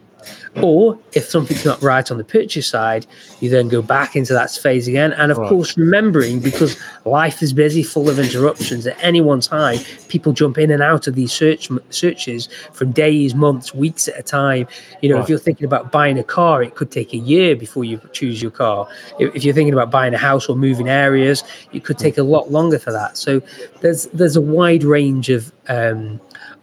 Or 0.61 0.99
if 1.13 1.29
something's 1.29 1.65
not 1.65 1.81
right 1.81 2.09
on 2.11 2.17
the 2.17 2.23
purchase 2.23 2.67
side, 2.67 3.07
you 3.39 3.49
then 3.49 3.69
go 3.69 3.81
back 3.81 4.15
into 4.15 4.33
that 4.33 4.51
phase 4.51 4.87
again. 4.87 5.13
And 5.13 5.31
of 5.31 5.37
right. 5.37 5.49
course, 5.49 5.77
remembering 5.77 6.39
because 6.39 6.77
life 7.05 7.41
is 7.41 7.53
busy, 7.53 7.83
full 7.83 8.09
of 8.09 8.19
interruptions 8.19 8.85
at 8.85 8.97
any 9.01 9.21
one 9.21 9.41
time, 9.41 9.79
people 10.07 10.33
jump 10.33 10.57
in 10.57 10.71
and 10.71 10.81
out 10.81 11.07
of 11.07 11.15
these 11.15 11.31
search 11.31 11.69
searches 11.89 12.47
for 12.73 12.85
days, 12.85 13.33
months, 13.33 13.73
weeks 13.73 14.07
at 14.07 14.19
a 14.19 14.23
time. 14.23 14.67
You 15.01 15.09
know, 15.09 15.15
right. 15.15 15.23
if 15.23 15.29
you're 15.29 15.39
thinking 15.39 15.65
about 15.65 15.91
buying 15.91 16.17
a 16.19 16.23
car, 16.23 16.61
it 16.61 16.75
could 16.75 16.91
take 16.91 17.13
a 17.13 17.17
year 17.17 17.55
before 17.55 17.83
you 17.83 17.99
choose 18.11 18.41
your 18.41 18.51
car. 18.51 18.87
If, 19.19 19.35
if 19.35 19.43
you're 19.43 19.53
thinking 19.53 19.73
about 19.73 19.91
buying 19.91 20.13
a 20.13 20.17
house 20.17 20.47
or 20.47 20.55
moving 20.55 20.89
areas, 20.89 21.43
it 21.73 21.83
could 21.83 21.97
take 21.97 22.17
a 22.17 22.23
lot 22.23 22.51
longer 22.51 22.79
for 22.79 22.91
that. 22.91 23.17
So 23.17 23.41
there's 23.81 24.05
there's 24.07 24.35
a 24.35 24.41
wide 24.41 24.83
range 24.83 25.29
of 25.29 25.51
um, 25.67 26.19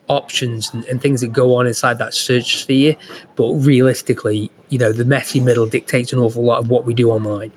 options 0.08 0.72
and, 0.72 0.84
and, 0.86 1.00
things 1.00 1.20
that 1.20 1.28
go 1.28 1.54
on 1.54 1.66
inside 1.66 1.98
that 1.98 2.14
search 2.14 2.58
sphere. 2.58 2.96
But 3.36 3.52
realistically, 3.54 4.50
you 4.70 4.78
know, 4.78 4.92
the 4.92 5.04
messy 5.04 5.40
middle 5.40 5.66
dictates 5.66 6.12
an 6.12 6.18
awful 6.18 6.42
lot 6.42 6.58
of 6.58 6.70
what 6.70 6.84
we 6.84 6.94
do 6.94 7.10
online. 7.10 7.52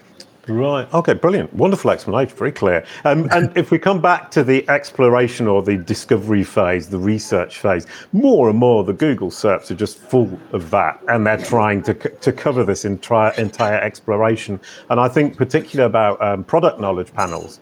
Right. 0.47 0.91
Okay. 0.93 1.13
Brilliant. 1.13 1.54
Wonderful 1.54 1.91
explanation. 1.91 2.36
Very 2.36 2.51
clear. 2.51 2.86
Um, 3.06 3.27
and 3.32 3.56
if 3.58 3.71
we 3.71 3.77
come 3.77 4.01
back 4.01 4.32
to 4.32 4.43
the 4.43 4.67
exploration 4.69 5.47
or 5.47 5.62
the 5.62 5.77
discovery 5.77 6.43
phase, 6.43 6.89
the 6.89 6.97
research 6.97 7.60
phase, 7.60 7.86
more 8.12 8.49
and 8.49 8.58
more 8.58 8.84
the 8.84 8.93
Google 8.93 9.30
SERPs 9.30 9.71
are 9.71 9.75
just 9.75 9.97
full 9.99 10.39
of 10.51 10.69
that, 10.71 10.99
and 11.08 11.25
they're 11.25 11.38
trying 11.38 11.84
to 11.84 11.93
to 11.93 12.32
cover 12.32 12.63
this 12.63 12.86
entire 12.86 13.32
entire 13.34 13.80
exploration. 13.80 14.60
And 14.89 14.99
I 14.99 15.08
think 15.08 15.38
particularly 15.38 15.88
about 15.88 16.21
um, 16.21 16.43
product 16.43 16.80
knowledge 16.80 17.13
panels 17.13 17.60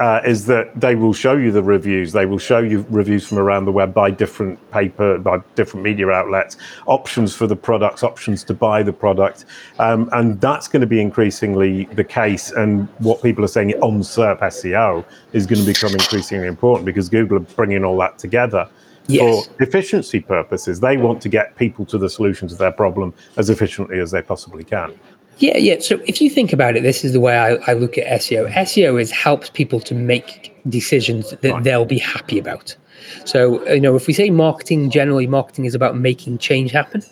uh, 0.00 0.20
is 0.24 0.46
that 0.46 0.78
they 0.80 0.94
will 0.94 1.12
show 1.12 1.36
you 1.36 1.52
the 1.52 1.62
reviews. 1.62 2.12
They 2.12 2.26
will 2.26 2.38
show 2.38 2.58
you 2.58 2.84
reviews 2.90 3.26
from 3.26 3.38
around 3.38 3.64
the 3.64 3.72
web 3.72 3.94
by 3.94 4.10
different 4.10 4.58
paper, 4.70 5.18
by 5.18 5.38
different 5.54 5.84
media 5.84 6.08
outlets, 6.10 6.56
options 6.86 7.34
for 7.34 7.46
the 7.46 7.56
products, 7.56 8.02
options 8.02 8.44
to 8.44 8.54
buy 8.54 8.82
the 8.82 8.92
product, 8.92 9.44
um, 9.78 10.08
and 10.12 10.40
that's 10.40 10.68
going 10.68 10.80
to 10.80 10.86
be 10.86 11.00
increasingly 11.00 11.84
the 11.86 12.04
case. 12.04 12.50
And 12.50 12.88
what 12.98 13.22
people 13.22 13.44
are 13.44 13.48
saying 13.48 13.72
on 13.74 14.00
SERP 14.00 14.40
SEO 14.40 15.04
is 15.32 15.46
going 15.46 15.60
to 15.60 15.66
become 15.66 15.92
increasingly 15.92 16.46
important 16.46 16.86
because 16.86 17.08
Google 17.08 17.38
are 17.38 17.40
bringing 17.40 17.84
all 17.84 17.98
that 17.98 18.18
together. 18.18 18.68
Yes. 19.06 19.46
For 19.46 19.62
efficiency 19.62 20.20
purposes, 20.20 20.80
they 20.80 20.96
want 20.96 21.20
to 21.22 21.28
get 21.28 21.56
people 21.56 21.84
to 21.86 21.98
the 21.98 22.08
solution 22.08 22.48
to 22.48 22.54
their 22.54 22.72
problem 22.72 23.12
as 23.36 23.50
efficiently 23.50 24.00
as 24.00 24.10
they 24.10 24.22
possibly 24.22 24.64
can. 24.64 24.98
Yeah, 25.38 25.56
yeah. 25.56 25.80
So 25.80 26.00
if 26.06 26.20
you 26.20 26.30
think 26.30 26.52
about 26.52 26.76
it, 26.76 26.82
this 26.82 27.04
is 27.04 27.12
the 27.12 27.20
way 27.20 27.36
I, 27.36 27.54
I 27.70 27.72
look 27.74 27.98
at 27.98 28.06
SEO. 28.20 28.52
SEO 28.52 29.00
is 29.00 29.10
helps 29.10 29.50
people 29.50 29.80
to 29.80 29.94
make 29.94 30.54
decisions 30.68 31.30
that 31.30 31.44
right. 31.44 31.64
they'll 31.64 31.84
be 31.84 31.98
happy 31.98 32.38
about. 32.38 32.76
So 33.24 33.66
you 33.68 33.80
know, 33.80 33.96
if 33.96 34.06
we 34.06 34.12
say 34.12 34.30
marketing, 34.30 34.90
generally 34.90 35.26
marketing 35.26 35.64
is 35.64 35.74
about 35.74 35.96
making 35.96 36.38
change 36.38 36.70
happen. 36.70 37.02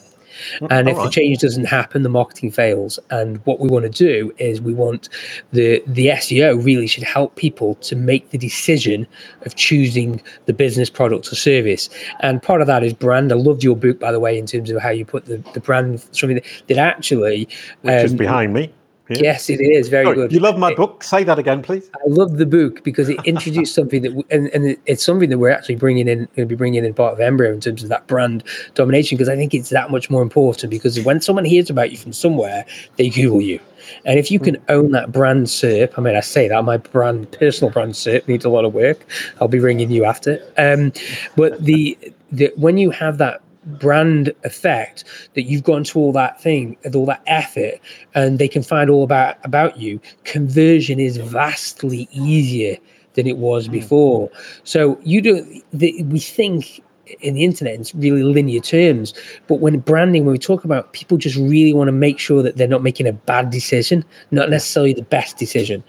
And 0.70 0.88
if 0.88 0.96
right. 0.96 1.04
the 1.04 1.10
change 1.10 1.38
doesn't 1.38 1.64
happen, 1.64 2.02
the 2.02 2.08
marketing 2.08 2.50
fails. 2.50 2.98
And 3.10 3.44
what 3.46 3.60
we 3.60 3.68
want 3.68 3.84
to 3.84 3.90
do 3.90 4.32
is 4.38 4.60
we 4.60 4.74
want 4.74 5.08
the 5.52 5.82
the 5.86 6.08
SEO 6.08 6.62
really 6.64 6.86
should 6.86 7.04
help 7.04 7.36
people 7.36 7.74
to 7.76 7.96
make 7.96 8.30
the 8.30 8.38
decision 8.38 9.06
of 9.42 9.54
choosing 9.56 10.22
the 10.46 10.52
business 10.52 10.90
product 10.90 11.32
or 11.32 11.36
service. 11.36 11.88
And 12.20 12.42
part 12.42 12.60
of 12.60 12.66
that 12.66 12.82
is 12.82 12.92
brand. 12.92 13.32
I 13.32 13.36
loved 13.36 13.62
your 13.62 13.76
book, 13.76 13.98
by 13.98 14.12
the 14.12 14.20
way, 14.20 14.38
in 14.38 14.46
terms 14.46 14.70
of 14.70 14.80
how 14.80 14.90
you 14.90 15.04
put 15.04 15.26
the, 15.26 15.38
the 15.54 15.60
brand 15.60 16.00
something 16.12 16.36
that, 16.36 16.44
that 16.68 16.78
actually 16.78 17.48
which 17.82 17.92
um, 17.92 18.04
is 18.04 18.14
behind 18.14 18.52
me. 18.52 18.72
Yeah. 19.12 19.22
Yes, 19.22 19.50
it 19.50 19.60
is 19.60 19.88
very 19.88 20.04
Sorry, 20.04 20.16
good. 20.16 20.32
You 20.32 20.40
love 20.40 20.58
my 20.58 20.74
book. 20.74 21.02
Say 21.02 21.24
that 21.24 21.38
again, 21.38 21.62
please. 21.62 21.90
I 21.94 22.06
love 22.06 22.36
the 22.36 22.46
book 22.46 22.82
because 22.84 23.08
it 23.08 23.18
introduced 23.24 23.74
something 23.74 24.02
that, 24.02 24.24
and, 24.30 24.48
and 24.48 24.76
it's 24.86 25.04
something 25.04 25.30
that 25.30 25.38
we're 25.38 25.50
actually 25.50 25.76
bringing 25.76 26.08
in, 26.08 26.18
going 26.18 26.28
to 26.36 26.46
be 26.46 26.54
bringing 26.54 26.84
in 26.84 26.94
part 26.94 27.12
of 27.12 27.20
Embryo 27.20 27.52
in 27.52 27.60
terms 27.60 27.82
of 27.82 27.88
that 27.88 28.06
brand 28.06 28.44
domination. 28.74 29.16
Because 29.16 29.28
I 29.28 29.36
think 29.36 29.54
it's 29.54 29.70
that 29.70 29.90
much 29.90 30.10
more 30.10 30.22
important. 30.22 30.70
Because 30.70 31.00
when 31.00 31.20
someone 31.20 31.44
hears 31.44 31.70
about 31.70 31.90
you 31.90 31.98
from 31.98 32.12
somewhere, 32.12 32.64
they 32.96 33.08
Google 33.08 33.40
you. 33.40 33.60
And 34.04 34.18
if 34.18 34.30
you 34.30 34.38
can 34.38 34.56
own 34.68 34.92
that 34.92 35.12
brand 35.12 35.46
SERP, 35.46 35.98
I 35.98 36.00
mean, 36.00 36.16
I 36.16 36.20
say 36.20 36.48
that 36.48 36.64
my 36.64 36.76
brand, 36.76 37.30
personal 37.32 37.72
brand 37.72 37.92
SERP 37.94 38.26
needs 38.28 38.44
a 38.44 38.48
lot 38.48 38.64
of 38.64 38.74
work. 38.74 39.04
I'll 39.40 39.48
be 39.48 39.58
ringing 39.58 39.90
you 39.90 40.04
after. 40.04 40.40
Um, 40.56 40.92
but 41.36 41.62
the, 41.64 41.98
the 42.30 42.52
when 42.56 42.78
you 42.78 42.90
have 42.90 43.18
that 43.18 43.42
brand 43.66 44.32
effect 44.44 45.04
that 45.34 45.42
you've 45.42 45.62
gone 45.62 45.84
to 45.84 45.98
all 45.98 46.12
that 46.12 46.40
thing 46.40 46.76
and 46.84 46.96
all 46.96 47.06
that 47.06 47.22
effort 47.26 47.74
and 48.14 48.38
they 48.38 48.48
can 48.48 48.62
find 48.62 48.90
all 48.90 49.04
about 49.04 49.36
about 49.44 49.76
you 49.78 50.00
conversion 50.24 50.98
is 50.98 51.16
vastly 51.16 52.08
easier 52.12 52.76
than 53.14 53.26
it 53.26 53.38
was 53.38 53.68
mm. 53.68 53.72
before 53.72 54.30
so 54.64 54.98
you 55.02 55.20
don't 55.20 55.62
the, 55.72 56.02
we 56.04 56.18
think 56.18 56.82
in 57.20 57.34
the 57.34 57.44
internet 57.44 57.74
in 57.74 58.00
really 58.00 58.22
linear 58.22 58.60
terms 58.60 59.14
but 59.46 59.56
when 59.56 59.78
branding 59.78 60.24
when 60.24 60.32
we 60.32 60.38
talk 60.38 60.64
about 60.64 60.92
people 60.92 61.16
just 61.16 61.36
really 61.36 61.74
want 61.74 61.88
to 61.88 61.92
make 61.92 62.18
sure 62.18 62.42
that 62.42 62.56
they're 62.56 62.68
not 62.68 62.82
making 62.82 63.06
a 63.06 63.12
bad 63.12 63.50
decision 63.50 64.04
not 64.30 64.50
necessarily 64.50 64.92
the 64.92 65.02
best 65.02 65.36
decision 65.36 65.84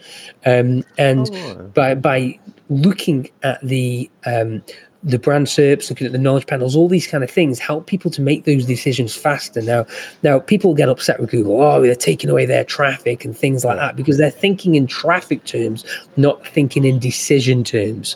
um, 0.46 0.84
and 0.98 1.30
oh. 1.34 1.72
by 1.74 1.96
by 1.96 2.38
looking 2.70 3.30
at 3.44 3.62
the 3.62 4.10
um, 4.26 4.62
the 5.04 5.20
brand 5.20 5.48
SERPs, 5.48 5.90
looking 5.90 6.08
at 6.08 6.14
the 6.14 6.18
knowledge 6.18 6.48
panels, 6.48 6.76
all 6.76 6.88
these 6.88 7.08
kind 7.08 7.24
of 7.24 7.30
things 7.30 7.60
help 7.60 7.88
people 7.88 8.10
to 8.12 8.22
make 8.22 8.46
those 8.46 8.66
decisions 8.66 9.16
faster. 9.16 9.62
Now, 9.62 9.86
now 10.24 10.40
people 10.40 10.74
get 10.74 10.90
upset 10.90 11.20
with 11.20 11.32
Google. 11.32 11.62
Oh, 11.62 11.82
they're 11.82 11.96
taking 11.96 12.30
away 12.30 12.46
their 12.46 12.64
traffic 12.64 13.26
and 13.26 13.38
things 13.38 13.66
like 13.66 13.78
that 13.78 13.96
because 13.96 14.18
they're 14.18 14.32
thinking 14.32 14.76
in 14.76 14.88
traffic 14.88 15.44
terms, 15.46 15.84
not 16.16 16.46
thinking 16.48 16.86
in 16.86 17.00
decision 17.00 17.64
terms. 17.64 18.16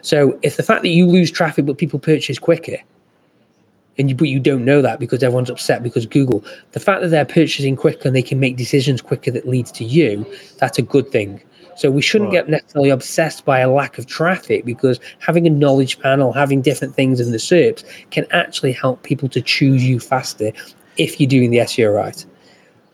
So, 0.00 0.38
if 0.42 0.56
the 0.56 0.62
fact 0.62 0.82
that 0.82 0.88
you 0.90 1.06
lose 1.06 1.30
traffic 1.30 1.66
but 1.66 1.78
people 1.78 1.98
purchase 1.98 2.38
quicker, 2.38 2.76
and 3.98 4.08
you 4.08 4.16
but 4.16 4.28
you 4.28 4.40
don't 4.40 4.64
know 4.64 4.80
that 4.80 4.98
because 4.98 5.22
everyone's 5.22 5.50
upset 5.50 5.82
because 5.82 6.06
Google, 6.06 6.44
the 6.72 6.80
fact 6.80 7.02
that 7.02 7.08
they're 7.08 7.26
purchasing 7.26 7.76
quicker 7.76 8.08
and 8.08 8.16
they 8.16 8.22
can 8.22 8.40
make 8.40 8.56
decisions 8.56 9.02
quicker 9.02 9.30
that 9.30 9.46
leads 9.46 9.70
to 9.72 9.84
you, 9.84 10.26
that's 10.58 10.78
a 10.78 10.82
good 10.82 11.10
thing. 11.10 11.42
So 11.76 11.90
we 11.90 12.02
shouldn't 12.02 12.32
right. 12.32 12.46
get 12.46 12.48
necessarily 12.48 12.90
obsessed 12.90 13.44
by 13.44 13.60
a 13.60 13.70
lack 13.70 13.98
of 13.98 14.06
traffic 14.06 14.64
because 14.64 15.00
having 15.18 15.46
a 15.46 15.50
knowledge 15.50 15.98
panel, 16.00 16.32
having 16.32 16.62
different 16.62 16.94
things 16.94 17.20
in 17.20 17.32
the 17.32 17.38
SERPs 17.38 17.84
can 18.10 18.26
actually 18.30 18.72
help 18.72 19.02
people 19.02 19.28
to 19.30 19.40
choose 19.40 19.84
you 19.84 19.98
faster 19.98 20.52
if 20.96 21.20
you're 21.20 21.28
doing 21.28 21.50
the 21.50 21.58
SEO 21.58 21.94
right. 21.94 22.24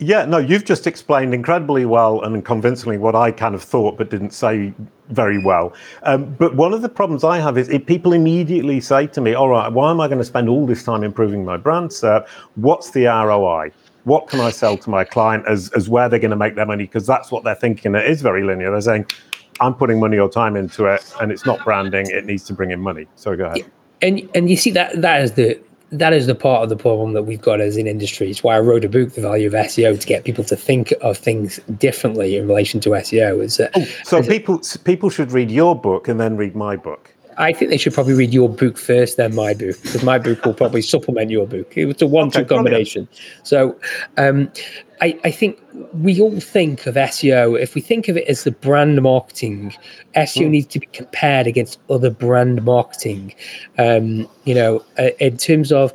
Yeah, 0.01 0.25
no, 0.25 0.39
you've 0.39 0.65
just 0.65 0.87
explained 0.87 1.35
incredibly 1.35 1.85
well 1.85 2.23
and 2.23 2.45
convincingly 2.45 2.99
what 2.99 3.17
I 3.17 3.33
kind 3.33 3.57
of 3.57 3.63
thought 3.65 3.99
but 3.99 4.11
didn't 4.11 4.31
say 4.31 4.73
very 5.09 5.43
well. 5.43 5.75
Um, 6.05 6.33
but 6.35 6.55
one 6.55 6.73
of 6.73 6.83
the 6.83 6.89
problems 6.89 7.25
I 7.25 7.39
have 7.39 7.59
is 7.59 7.69
if 7.69 7.85
people 7.85 8.13
immediately 8.13 8.81
say 8.81 9.09
to 9.09 9.21
me, 9.21 9.35
all 9.35 9.49
right, 9.49 9.73
why 9.73 9.91
am 9.91 10.01
I 10.01 10.07
going 10.07 10.19
to 10.19 10.25
spend 10.25 10.49
all 10.49 10.67
this 10.67 10.85
time 10.85 11.03
improving 11.03 11.45
my 11.45 11.57
brand 11.57 11.91
SERP? 11.91 12.29
What's 12.55 12.91
the 12.91 13.07
ROI? 13.07 13.73
What 14.09 14.29
can 14.29 14.41
I 14.41 14.51
sell 14.51 14.77
to 14.79 14.91
my 14.91 15.05
client 15.05 15.45
as, 15.47 15.71
as 15.77 15.89
where 15.89 16.09
they're 16.09 16.19
going 16.19 16.31
to 16.31 16.37
make 16.37 16.55
their 16.55 16.67
money? 16.67 16.85
Because 16.85 17.07
that's 17.07 17.31
what 17.31 17.45
they're 17.45 17.55
thinking. 17.55 17.95
It 17.95 18.07
is 18.07 18.23
very 18.23 18.43
linear. 18.43 18.71
They're 18.71 18.81
saying, 18.81 19.07
I'm 19.61 19.75
putting 19.75 20.01
money 20.01 20.19
or 20.19 20.29
time 20.29 20.57
into 20.57 20.87
it 20.87 21.13
and 21.21 21.31
it's 21.31 21.45
not 21.45 21.63
branding, 21.65 22.07
it 22.11 22.25
needs 22.25 22.45
to 22.45 22.53
bring 22.53 22.71
in 22.71 22.81
money. 22.81 23.07
So 23.17 23.37
go 23.37 23.47
ahead. 23.47 23.71
And 24.01 24.29
and 24.35 24.49
you 24.49 24.57
see 24.57 24.71
that 24.73 25.01
that 25.03 25.23
is 25.23 25.33
the 25.33 25.61
that 25.91 26.13
is 26.13 26.27
the 26.27 26.35
part 26.35 26.63
of 26.63 26.69
the 26.69 26.77
problem 26.77 27.15
that 27.15 27.23
we've 27.23 27.41
got 27.41 27.61
as 27.61 27.77
an 27.77 27.87
industry. 27.87 28.31
It's 28.31 28.43
why 28.43 28.57
I 28.57 28.61
wrote 28.61 28.85
a 28.85 28.89
book, 28.89 29.15
The 29.15 29.23
Value 29.23 29.47
of 29.47 29.55
SEO, 29.55 29.99
to 29.99 30.07
get 30.07 30.25
people 30.25 30.45
to 30.45 30.57
think 30.57 30.93
of 31.01 31.17
things 31.17 31.59
differently 31.79 32.37
in 32.37 32.47
relation 32.47 32.79
to 32.81 32.91
SEO. 32.91 33.43
Is 33.43 33.57
that, 33.57 33.73
oh, 33.75 33.85
so 34.05 34.23
people 34.23 34.61
people 34.85 35.11
should 35.11 35.33
read 35.33 35.51
your 35.51 35.75
book 35.75 36.07
and 36.07 36.21
then 36.21 36.37
read 36.37 36.55
my 36.55 36.77
book. 36.77 37.13
I 37.39 37.53
think 37.53 37.71
they 37.71 37.77
should 37.77 37.95
probably 37.95 38.15
read 38.15 38.35
your 38.35 38.49
book 38.49 38.77
first, 38.77 39.17
then 39.17 39.35
my 39.35 39.55
book, 39.55 39.81
because 39.83 40.03
my 40.03 40.19
book 40.19 40.45
will 40.45 40.55
probably 40.55 40.83
supplement 40.83 41.31
your 41.31 41.47
book. 41.47 41.73
It's 41.77 42.03
a 42.03 42.07
one-two 42.07 42.41
okay, 42.41 42.49
combination. 42.49 43.09
So, 43.45 43.79
um, 44.17 44.51
I, 45.01 45.19
I, 45.23 45.31
think 45.31 45.61
we 45.95 46.21
all 46.21 46.41
think 46.41 46.87
of 46.87 46.97
SEO. 46.97 47.61
If 47.61 47.77
we 47.77 47.81
think 47.81 48.09
of 48.09 48.17
it 48.17 48.27
as 48.27 48.43
the 48.43 48.51
brand 48.51 49.01
marketing, 49.01 49.73
SEO 50.17 50.47
mm. 50.47 50.51
needs 50.51 50.67
to 50.67 50.81
be 50.81 50.87
compared 50.87 51.47
against 51.47 51.79
other 51.89 52.11
brand 52.11 52.65
marketing. 52.65 53.33
Um, 53.79 54.29
you 54.45 54.57
know, 54.57 54.85
uh, 54.99 55.11
in 55.21 55.37
terms 55.37 55.71
of, 55.71 55.93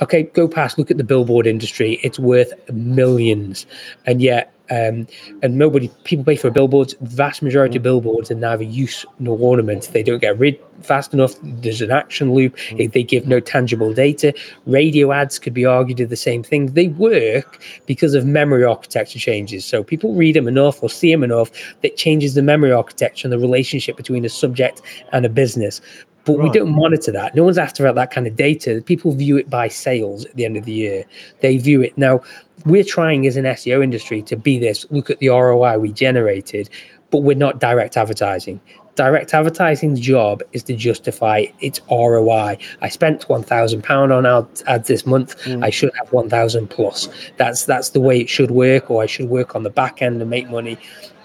okay, 0.00 0.22
go 0.22 0.46
past, 0.46 0.78
look 0.78 0.92
at 0.92 0.98
the 0.98 1.04
billboard 1.04 1.48
industry. 1.48 1.98
It's 2.04 2.20
worth 2.20 2.52
millions, 2.70 3.66
and 4.06 4.22
yet 4.22 4.53
um, 4.70 5.06
and 5.42 5.58
nobody, 5.58 5.88
people 6.04 6.24
pay 6.24 6.36
for 6.36 6.50
billboards. 6.50 6.94
Vast 7.02 7.42
majority 7.42 7.76
of 7.76 7.82
mm. 7.82 7.84
billboards 7.84 8.30
are 8.30 8.34
neither 8.34 8.64
use 8.64 9.04
nor 9.18 9.38
ornament. 9.38 9.90
They 9.92 10.02
don't 10.02 10.20
get 10.20 10.38
rid 10.38 10.58
fast 10.80 11.12
enough. 11.12 11.34
There's 11.42 11.82
an 11.82 11.90
action 11.90 12.32
loop. 12.32 12.56
Mm. 12.56 12.92
They 12.92 13.02
give 13.02 13.26
no 13.26 13.40
tangible 13.40 13.92
data. 13.92 14.32
Radio 14.66 15.12
ads 15.12 15.38
could 15.38 15.54
be 15.54 15.66
argued 15.66 16.00
are 16.00 16.06
the 16.06 16.16
same 16.16 16.42
thing. 16.42 16.66
They 16.72 16.88
work 16.88 17.62
because 17.86 18.14
of 18.14 18.24
memory 18.24 18.64
architecture 18.64 19.18
changes. 19.18 19.64
So 19.64 19.84
people 19.84 20.14
read 20.14 20.36
them 20.36 20.48
enough 20.48 20.82
or 20.82 20.88
see 20.88 21.12
them 21.12 21.22
enough 21.24 21.50
that 21.82 21.96
changes 21.96 22.34
the 22.34 22.42
memory 22.42 22.72
architecture 22.72 23.26
and 23.26 23.32
the 23.32 23.38
relationship 23.38 23.96
between 23.96 24.24
a 24.24 24.30
subject 24.30 24.80
and 25.12 25.26
a 25.26 25.28
business 25.28 25.80
but 26.24 26.38
right. 26.38 26.44
we 26.44 26.50
don't 26.50 26.74
monitor 26.74 27.12
that. 27.12 27.34
No 27.34 27.44
one's 27.44 27.58
after 27.58 27.90
that 27.90 28.10
kind 28.10 28.26
of 28.26 28.36
data. 28.36 28.82
People 28.84 29.12
view 29.12 29.36
it 29.36 29.50
by 29.50 29.68
sales 29.68 30.24
at 30.24 30.34
the 30.36 30.44
end 30.44 30.56
of 30.56 30.64
the 30.64 30.72
year. 30.72 31.04
They 31.40 31.58
view 31.58 31.82
it 31.82 31.96
now. 31.98 32.20
We're 32.64 32.84
trying 32.84 33.26
as 33.26 33.36
an 33.36 33.44
SEO 33.44 33.82
industry 33.82 34.22
to 34.22 34.36
be 34.36 34.58
this. 34.58 34.86
Look 34.90 35.10
at 35.10 35.18
the 35.18 35.28
ROI 35.28 35.78
we 35.78 35.92
generated, 35.92 36.70
but 37.10 37.18
we're 37.18 37.36
not 37.36 37.60
direct 37.60 37.96
advertising. 37.96 38.60
Direct 38.96 39.34
advertising's 39.34 39.98
job 39.98 40.42
is 40.52 40.62
to 40.64 40.76
justify 40.76 41.46
its 41.60 41.80
ROI. 41.90 42.58
I 42.80 42.88
spent 42.88 43.28
one 43.28 43.42
thousand 43.42 43.82
pound 43.82 44.12
on 44.12 44.24
ads 44.66 44.88
this 44.88 45.04
month. 45.04 45.36
Mm. 45.44 45.64
I 45.64 45.70
should 45.70 45.90
have 45.98 46.12
one 46.12 46.28
thousand 46.28 46.68
plus. 46.68 47.08
That's 47.36 47.64
that's 47.64 47.90
the 47.90 48.00
way 48.00 48.20
it 48.20 48.28
should 48.28 48.50
work, 48.50 48.90
or 48.90 49.02
I 49.02 49.06
should 49.06 49.28
work 49.28 49.56
on 49.56 49.64
the 49.64 49.70
back 49.70 50.00
end 50.00 50.20
and 50.20 50.30
make 50.30 50.48
money 50.48 50.78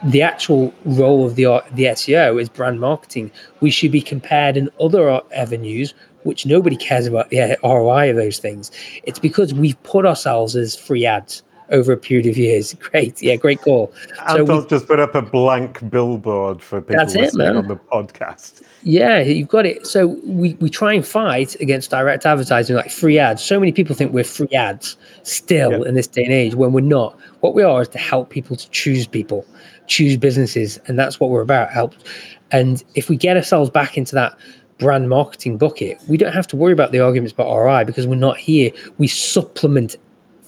the 0.03 0.21
actual 0.21 0.73
role 0.85 1.25
of 1.25 1.35
the 1.35 1.43
the 1.73 1.85
SEO 1.85 2.41
is 2.41 2.49
brand 2.49 2.79
marketing. 2.79 3.31
We 3.59 3.71
should 3.71 3.91
be 3.91 4.01
compared 4.01 4.57
in 4.57 4.69
other 4.79 5.21
avenues, 5.35 5.93
which 6.23 6.45
nobody 6.45 6.75
cares 6.75 7.07
about 7.07 7.29
the 7.29 7.57
ROI 7.63 8.11
of 8.11 8.15
those 8.15 8.39
things. 8.39 8.71
It's 9.03 9.19
because 9.19 9.53
we've 9.53 9.81
put 9.83 10.05
ourselves 10.05 10.55
as 10.55 10.75
free 10.75 11.05
ads 11.05 11.43
over 11.71 11.91
a 11.91 11.97
period 11.97 12.27
of 12.27 12.37
years. 12.37 12.73
Great, 12.79 13.21
yeah, 13.21 13.35
great 13.35 13.61
call. 13.61 13.93
Anton's 14.27 14.47
so 14.47 14.67
just 14.67 14.87
put 14.87 14.99
up 14.99 15.15
a 15.15 15.21
blank 15.21 15.87
billboard 15.89 16.61
for 16.61 16.81
people 16.81 17.05
listening 17.05 17.47
it, 17.47 17.55
on 17.55 17.67
the 17.67 17.75
podcast. 17.75 18.63
Yeah, 18.83 19.19
you've 19.19 19.47
got 19.47 19.65
it. 19.65 19.85
So 19.85 20.19
we, 20.23 20.53
we 20.55 20.69
try 20.69 20.93
and 20.93 21.05
fight 21.05 21.55
against 21.59 21.91
direct 21.91 22.25
advertising, 22.25 22.75
like 22.75 22.91
free 22.91 23.19
ads. 23.19 23.43
So 23.43 23.59
many 23.59 23.71
people 23.71 23.95
think 23.95 24.13
we're 24.13 24.23
free 24.23 24.47
ads 24.53 24.97
still 25.23 25.71
yeah. 25.71 25.87
in 25.87 25.95
this 25.95 26.07
day 26.07 26.23
and 26.23 26.33
age 26.33 26.55
when 26.55 26.71
we're 26.71 26.81
not. 26.81 27.17
What 27.41 27.53
we 27.53 27.63
are 27.63 27.81
is 27.81 27.89
to 27.89 27.97
help 27.97 28.29
people 28.29 28.55
to 28.55 28.69
choose 28.69 29.07
people 29.07 29.45
choose 29.89 30.15
businesses, 30.15 30.79
and 30.85 30.97
that's 30.97 31.19
what 31.19 31.29
we're 31.29 31.41
about. 31.41 31.71
Help, 31.71 31.95
and 32.51 32.83
if 32.95 33.09
we 33.09 33.17
get 33.17 33.35
ourselves 33.35 33.69
back 33.69 33.97
into 33.97 34.15
that 34.15 34.37
brand 34.77 35.09
marketing 35.09 35.57
bucket, 35.57 35.99
we 36.07 36.15
don't 36.15 36.31
have 36.31 36.47
to 36.47 36.55
worry 36.55 36.71
about 36.71 36.91
the 36.91 36.99
arguments 37.01 37.33
about 37.33 37.53
RI 37.53 37.83
because 37.83 38.07
we're 38.07 38.15
not 38.15 38.37
here. 38.37 38.71
We 38.97 39.07
supplement 39.07 39.97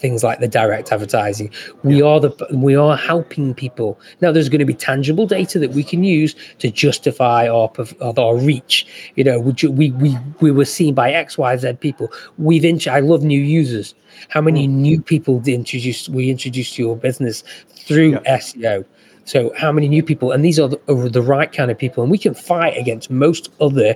things 0.01 0.23
like 0.23 0.39
the 0.39 0.47
direct 0.47 0.91
advertising. 0.91 1.51
We 1.83 1.99
yeah. 1.99 2.05
are 2.05 2.19
the 2.19 2.47
we 2.51 2.75
are 2.75 2.97
helping 2.97 3.53
people. 3.53 3.99
Now 4.19 4.31
there's 4.31 4.49
going 4.49 4.59
to 4.59 4.65
be 4.65 4.73
tangible 4.73 5.27
data 5.27 5.59
that 5.59 5.71
we 5.71 5.83
can 5.83 6.03
use 6.03 6.35
to 6.59 6.69
justify 6.69 7.47
our 7.47 7.71
our 8.17 8.35
reach. 8.35 8.87
You 9.15 9.23
know, 9.23 9.39
we 9.39 9.91
we 9.91 10.17
we 10.41 10.51
were 10.51 10.65
seen 10.65 10.93
by 10.93 11.11
X 11.11 11.37
Y 11.37 11.55
Z 11.57 11.73
people. 11.79 12.11
We've 12.37 12.65
int- 12.65 12.87
I 12.87 12.99
love 12.99 13.23
new 13.23 13.39
users. 13.39 13.93
How 14.29 14.41
many 14.41 14.67
mm. 14.67 14.71
new 14.71 15.01
people 15.01 15.41
introduced 15.45 16.09
we 16.09 16.29
introduced 16.29 16.75
to 16.75 16.81
your 16.81 16.97
business 16.97 17.43
through 17.69 18.11
yeah. 18.11 18.37
SEO? 18.37 18.85
So, 19.25 19.53
how 19.55 19.71
many 19.71 19.87
new 19.87 20.03
people? 20.03 20.31
And 20.31 20.43
these 20.43 20.59
are 20.59 20.67
the, 20.67 20.79
are 20.89 21.07
the 21.07 21.21
right 21.21 21.51
kind 21.51 21.69
of 21.71 21.77
people. 21.77 22.03
And 22.03 22.11
we 22.11 22.17
can 22.17 22.33
fight 22.33 22.75
against 22.77 23.09
most 23.11 23.51
other 23.61 23.95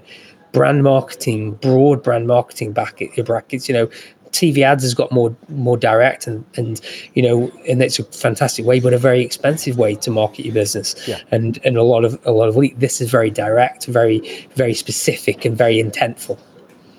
brand 0.51 0.83
marketing, 0.83 1.55
broad 1.55 2.01
brand 2.03 2.27
marketing 2.27 2.71
bracket, 2.71 3.25
brackets. 3.25 3.67
You 3.67 3.73
know, 3.73 3.89
TV 4.35 4.63
ads 4.63 4.83
has 4.83 4.93
got 4.93 5.11
more 5.11 5.35
more 5.49 5.77
direct 5.77 6.27
and 6.27 6.43
and 6.57 6.81
you 7.13 7.23
know, 7.23 7.51
and 7.67 7.81
it's 7.81 7.99
a 7.99 8.03
fantastic 8.03 8.65
way, 8.65 8.79
but 8.79 8.93
a 8.93 8.97
very 8.97 9.21
expensive 9.21 9.77
way 9.77 9.95
to 9.95 10.11
market 10.11 10.45
your 10.45 10.53
business. 10.53 10.95
Yeah. 11.07 11.19
And 11.31 11.59
and 11.63 11.77
a 11.77 11.83
lot 11.83 12.05
of 12.05 12.19
a 12.25 12.31
lot 12.31 12.49
of 12.49 12.55
this 12.79 13.01
is 13.01 13.09
very 13.09 13.29
direct, 13.29 13.85
very 13.85 14.47
very 14.55 14.73
specific, 14.73 15.45
and 15.45 15.57
very 15.57 15.81
intentful. 15.81 16.37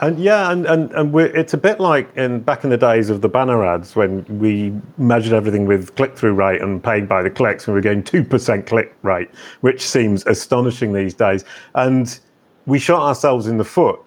And 0.00 0.18
yeah, 0.18 0.50
and 0.50 0.66
and, 0.66 0.92
and 0.92 1.12
we're 1.12 1.34
it's 1.34 1.54
a 1.54 1.58
bit 1.58 1.80
like 1.80 2.14
in 2.16 2.40
back 2.40 2.64
in 2.64 2.70
the 2.70 2.76
days 2.76 3.08
of 3.08 3.22
the 3.22 3.28
banner 3.28 3.64
ads 3.64 3.96
when 3.96 4.24
we 4.38 4.74
measured 4.98 5.32
everything 5.32 5.66
with 5.66 5.94
click 5.96 6.16
through 6.16 6.34
rate 6.34 6.60
and 6.60 6.82
paid 6.82 7.08
by 7.08 7.22
the 7.22 7.30
clicks, 7.30 7.66
and 7.66 7.74
we 7.74 7.78
are 7.78 7.82
getting 7.82 8.02
two 8.02 8.22
percent 8.22 8.66
click 8.66 8.94
rate, 9.02 9.30
which 9.62 9.80
seems 9.86 10.26
astonishing 10.26 10.92
these 10.92 11.14
days. 11.14 11.44
And 11.74 12.18
we 12.66 12.78
shot 12.78 13.02
ourselves 13.02 13.46
in 13.46 13.56
the 13.56 13.64
foot 13.64 14.00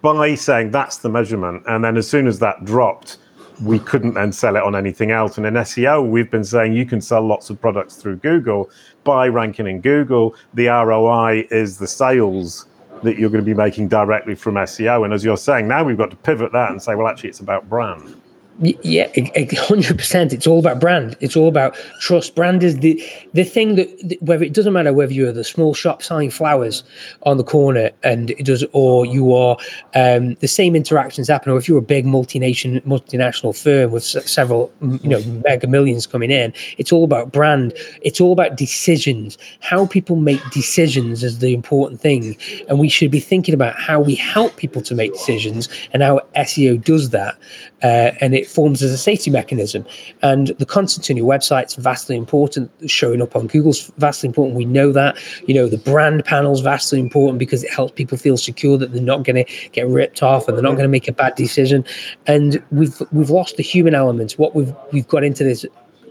by 0.00 0.34
saying 0.34 0.70
that's 0.70 0.98
the 0.98 1.08
measurement, 1.08 1.64
and 1.66 1.84
then 1.84 1.96
as 1.96 2.08
soon 2.08 2.26
as 2.26 2.38
that 2.38 2.64
dropped, 2.64 3.18
we 3.62 3.78
couldn't 3.78 4.14
then 4.14 4.32
sell 4.32 4.56
it 4.56 4.62
on 4.62 4.74
anything 4.74 5.10
else. 5.10 5.36
And 5.36 5.46
in 5.46 5.54
SEO, 5.54 6.08
we've 6.08 6.30
been 6.30 6.44
saying 6.44 6.72
you 6.72 6.86
can 6.86 7.00
sell 7.00 7.26
lots 7.26 7.50
of 7.50 7.60
products 7.60 7.96
through 7.96 8.16
Google 8.16 8.70
by 9.04 9.28
ranking 9.28 9.66
in 9.66 9.80
Google. 9.80 10.34
The 10.54 10.68
ROI 10.68 11.46
is 11.50 11.78
the 11.78 11.86
sales 11.86 12.66
that 13.02 13.18
you're 13.18 13.30
going 13.30 13.44
to 13.44 13.46
be 13.48 13.54
making 13.54 13.88
directly 13.88 14.34
from 14.34 14.54
SEO. 14.54 15.04
And 15.04 15.12
as 15.12 15.24
you're 15.24 15.36
saying, 15.36 15.68
now 15.68 15.84
we've 15.84 15.98
got 15.98 16.10
to 16.10 16.16
pivot 16.16 16.52
that 16.52 16.70
and 16.70 16.82
say, 16.82 16.94
well, 16.94 17.08
actually, 17.08 17.30
it's 17.30 17.40
about 17.40 17.68
brand. 17.68 18.20
Yeah, 18.60 19.08
hundred 19.56 19.96
percent. 19.96 20.32
It's 20.32 20.46
all 20.46 20.58
about 20.58 20.78
brand. 20.78 21.16
It's 21.20 21.36
all 21.36 21.48
about 21.48 21.74
trust. 22.00 22.34
Brand 22.34 22.62
is 22.62 22.78
the 22.78 23.02
the 23.32 23.44
thing 23.44 23.76
that 23.76 24.18
whether 24.20 24.44
it 24.44 24.52
doesn't 24.52 24.72
matter 24.72 24.92
whether 24.92 25.12
you're 25.12 25.32
the 25.32 25.42
small 25.42 25.74
shop 25.74 26.02
selling 26.02 26.30
flowers 26.30 26.84
on 27.22 27.38
the 27.38 27.44
corner 27.44 27.90
and 28.02 28.30
it 28.32 28.44
does, 28.44 28.64
or 28.72 29.06
you 29.06 29.34
are 29.34 29.56
um, 29.94 30.34
the 30.34 30.48
same 30.48 30.76
interactions 30.76 31.28
happen, 31.28 31.50
or 31.50 31.56
if 31.56 31.66
you're 31.66 31.78
a 31.78 31.82
big 31.82 32.04
multinational 32.04 32.82
multinational 32.82 33.58
firm 33.58 33.90
with 33.90 34.04
several 34.04 34.70
you 34.80 35.08
know 35.08 35.22
mega 35.44 35.66
millions 35.66 36.06
coming 36.06 36.30
in. 36.30 36.52
It's 36.76 36.92
all 36.92 37.04
about 37.04 37.32
brand. 37.32 37.72
It's 38.02 38.20
all 38.20 38.32
about 38.32 38.56
decisions. 38.56 39.38
How 39.60 39.86
people 39.86 40.16
make 40.16 40.42
decisions 40.50 41.24
is 41.24 41.38
the 41.38 41.54
important 41.54 42.00
thing, 42.00 42.36
and 42.68 42.78
we 42.78 42.90
should 42.90 43.10
be 43.10 43.20
thinking 43.20 43.54
about 43.54 43.76
how 43.76 43.98
we 43.98 44.14
help 44.14 44.56
people 44.56 44.82
to 44.82 44.94
make 44.94 45.14
decisions 45.14 45.70
and 45.92 46.02
how 46.02 46.20
SEO 46.36 46.82
does 46.84 47.10
that. 47.10 47.36
Uh, 47.82 48.12
and 48.20 48.34
it 48.34 48.46
forms 48.52 48.82
as 48.82 48.92
a 48.92 48.98
safety 48.98 49.30
mechanism. 49.30 49.84
And 50.22 50.48
the 50.58 50.66
content 50.66 51.10
on 51.10 51.16
your 51.16 51.26
website's 51.26 51.74
vastly 51.74 52.16
important. 52.16 52.70
Showing 52.86 53.22
up 53.22 53.34
on 53.34 53.46
Google's 53.46 53.90
vastly 53.98 54.28
important. 54.28 54.56
We 54.56 54.64
know 54.64 54.92
that. 54.92 55.16
You 55.46 55.54
know, 55.54 55.68
the 55.68 55.78
brand 55.78 56.24
panel's 56.24 56.60
vastly 56.60 57.00
important 57.00 57.38
because 57.38 57.64
it 57.64 57.72
helps 57.72 57.92
people 57.92 58.18
feel 58.18 58.36
secure 58.36 58.78
that 58.78 58.92
they're 58.92 59.02
not 59.02 59.24
going 59.24 59.44
to 59.44 59.52
get 59.70 59.86
ripped 59.88 60.22
off 60.22 60.48
and 60.48 60.56
they're 60.56 60.62
not 60.62 60.72
going 60.72 60.82
to 60.82 60.88
make 60.88 61.08
a 61.08 61.12
bad 61.12 61.34
decision. 61.34 61.84
And 62.26 62.62
we've 62.70 63.02
we've 63.12 63.30
lost 63.30 63.56
the 63.56 63.62
human 63.62 63.94
element. 63.94 64.32
What 64.32 64.54
we've 64.54 64.74
we've 64.92 65.08
got 65.08 65.24
into 65.24 65.44
this 65.44 65.66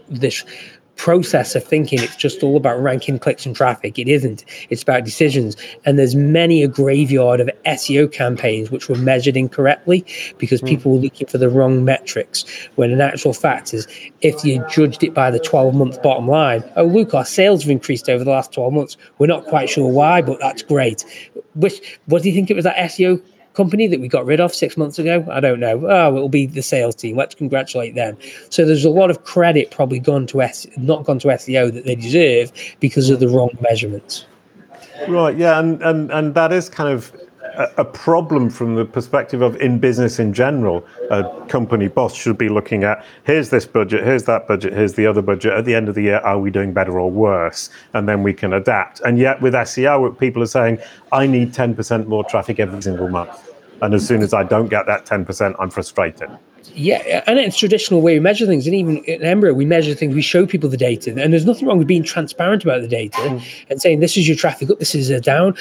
this 0.08 0.44
process 0.96 1.54
of 1.54 1.64
thinking 1.64 2.00
it's 2.02 2.16
just 2.16 2.42
all 2.42 2.56
about 2.56 2.80
ranking 2.80 3.18
clicks 3.18 3.46
and 3.46 3.56
traffic. 3.56 3.98
It 3.98 4.08
isn't. 4.08 4.44
It's 4.70 4.82
about 4.82 5.04
decisions. 5.04 5.56
And 5.84 5.98
there's 5.98 6.14
many 6.14 6.62
a 6.62 6.68
graveyard 6.68 7.40
of 7.40 7.50
SEO 7.66 8.12
campaigns 8.12 8.70
which 8.70 8.88
were 8.88 8.96
measured 8.96 9.36
incorrectly 9.36 10.04
because 10.38 10.60
mm. 10.60 10.68
people 10.68 10.92
were 10.92 10.98
looking 10.98 11.26
for 11.26 11.38
the 11.38 11.48
wrong 11.48 11.84
metrics. 11.84 12.44
When 12.76 12.90
in 12.90 13.00
actual 13.00 13.32
fact 13.32 13.74
is 13.74 13.86
if 14.20 14.44
you 14.44 14.64
judged 14.70 15.02
it 15.02 15.14
by 15.14 15.30
the 15.30 15.40
12 15.40 15.74
month 15.74 16.02
bottom 16.02 16.28
line, 16.28 16.62
oh 16.76 16.84
look, 16.84 17.14
our 17.14 17.24
sales 17.24 17.62
have 17.62 17.70
increased 17.70 18.08
over 18.08 18.22
the 18.22 18.30
last 18.30 18.52
12 18.52 18.72
months. 18.72 18.96
We're 19.18 19.26
not 19.26 19.46
quite 19.46 19.70
sure 19.70 19.90
why, 19.90 20.22
but 20.22 20.38
that's 20.40 20.62
great. 20.62 21.04
Which 21.54 21.98
what 22.06 22.22
do 22.22 22.28
you 22.28 22.34
think 22.34 22.50
it 22.50 22.54
was 22.54 22.64
that 22.64 22.76
SEO 22.76 23.22
company 23.54 23.86
that 23.86 24.00
we 24.00 24.08
got 24.08 24.24
rid 24.24 24.40
of 24.40 24.54
six 24.54 24.76
months 24.76 24.98
ago? 24.98 25.26
I 25.30 25.40
don't 25.40 25.60
know. 25.60 25.86
Oh, 25.86 26.16
it'll 26.16 26.28
be 26.28 26.46
the 26.46 26.62
sales 26.62 26.94
team. 26.94 27.16
Let's 27.16 27.34
congratulate 27.34 27.94
them. 27.94 28.16
So 28.50 28.64
there's 28.64 28.84
a 28.84 28.90
lot 28.90 29.10
of 29.10 29.24
credit 29.24 29.70
probably 29.70 29.98
gone 29.98 30.26
to 30.28 30.42
S, 30.42 30.66
not 30.76 31.04
gone 31.04 31.18
to 31.20 31.28
SEO 31.28 31.72
that 31.72 31.84
they 31.84 31.94
deserve 31.94 32.52
because 32.80 33.10
of 33.10 33.20
the 33.20 33.28
wrong 33.28 33.50
measurements. 33.60 34.26
Right. 35.08 35.36
Yeah, 35.36 35.58
and 35.58 35.82
and 35.82 36.10
and 36.12 36.34
that 36.34 36.52
is 36.52 36.68
kind 36.68 36.92
of 36.92 37.12
a 37.76 37.84
problem 37.84 38.50
from 38.50 38.74
the 38.74 38.84
perspective 38.84 39.42
of 39.42 39.56
in 39.60 39.78
business 39.78 40.18
in 40.18 40.32
general. 40.32 40.84
A 41.10 41.24
company 41.48 41.88
boss 41.88 42.14
should 42.14 42.38
be 42.38 42.48
looking 42.48 42.84
at 42.84 43.04
here's 43.24 43.50
this 43.50 43.66
budget, 43.66 44.04
here's 44.04 44.24
that 44.24 44.46
budget, 44.48 44.72
here's 44.72 44.94
the 44.94 45.06
other 45.06 45.22
budget. 45.22 45.52
At 45.52 45.64
the 45.64 45.74
end 45.74 45.88
of 45.88 45.94
the 45.94 46.02
year, 46.02 46.18
are 46.18 46.38
we 46.38 46.50
doing 46.50 46.72
better 46.72 46.98
or 46.98 47.10
worse? 47.10 47.70
And 47.94 48.08
then 48.08 48.22
we 48.22 48.32
can 48.32 48.52
adapt. 48.52 49.00
And 49.00 49.18
yet 49.18 49.40
with 49.42 49.54
SEO, 49.54 50.18
people 50.18 50.42
are 50.42 50.46
saying, 50.46 50.78
I 51.12 51.26
need 51.26 51.52
10% 51.52 52.06
more 52.06 52.24
traffic 52.24 52.58
every 52.60 52.82
single 52.82 53.08
month. 53.08 53.50
And 53.80 53.94
as 53.94 54.06
soon 54.06 54.22
as 54.22 54.32
I 54.32 54.44
don't 54.44 54.68
get 54.68 54.86
that 54.86 55.06
10%, 55.06 55.56
I'm 55.58 55.70
frustrated. 55.70 56.30
Yeah, 56.74 57.22
and 57.26 57.38
it's 57.38 57.56
traditional 57.56 58.00
way 58.00 58.14
we 58.14 58.20
measure 58.20 58.46
things. 58.46 58.66
And 58.66 58.74
even 58.74 58.98
in 59.04 59.22
Embryo, 59.22 59.52
we 59.52 59.64
measure 59.64 59.94
things, 59.94 60.14
we 60.14 60.22
show 60.22 60.46
people 60.46 60.68
the 60.68 60.76
data. 60.76 61.10
And 61.10 61.32
there's 61.32 61.44
nothing 61.44 61.68
wrong 61.68 61.78
with 61.78 61.86
being 61.86 62.02
transparent 62.02 62.62
about 62.62 62.80
the 62.80 62.88
data 62.88 63.18
mm. 63.18 63.44
and 63.68 63.80
saying 63.80 64.00
this 64.00 64.16
is 64.16 64.26
your 64.26 64.36
traffic 64.36 64.70
up, 64.70 64.78
this 64.78 64.94
is 64.94 65.10
a 65.10 65.20
down, 65.20 65.54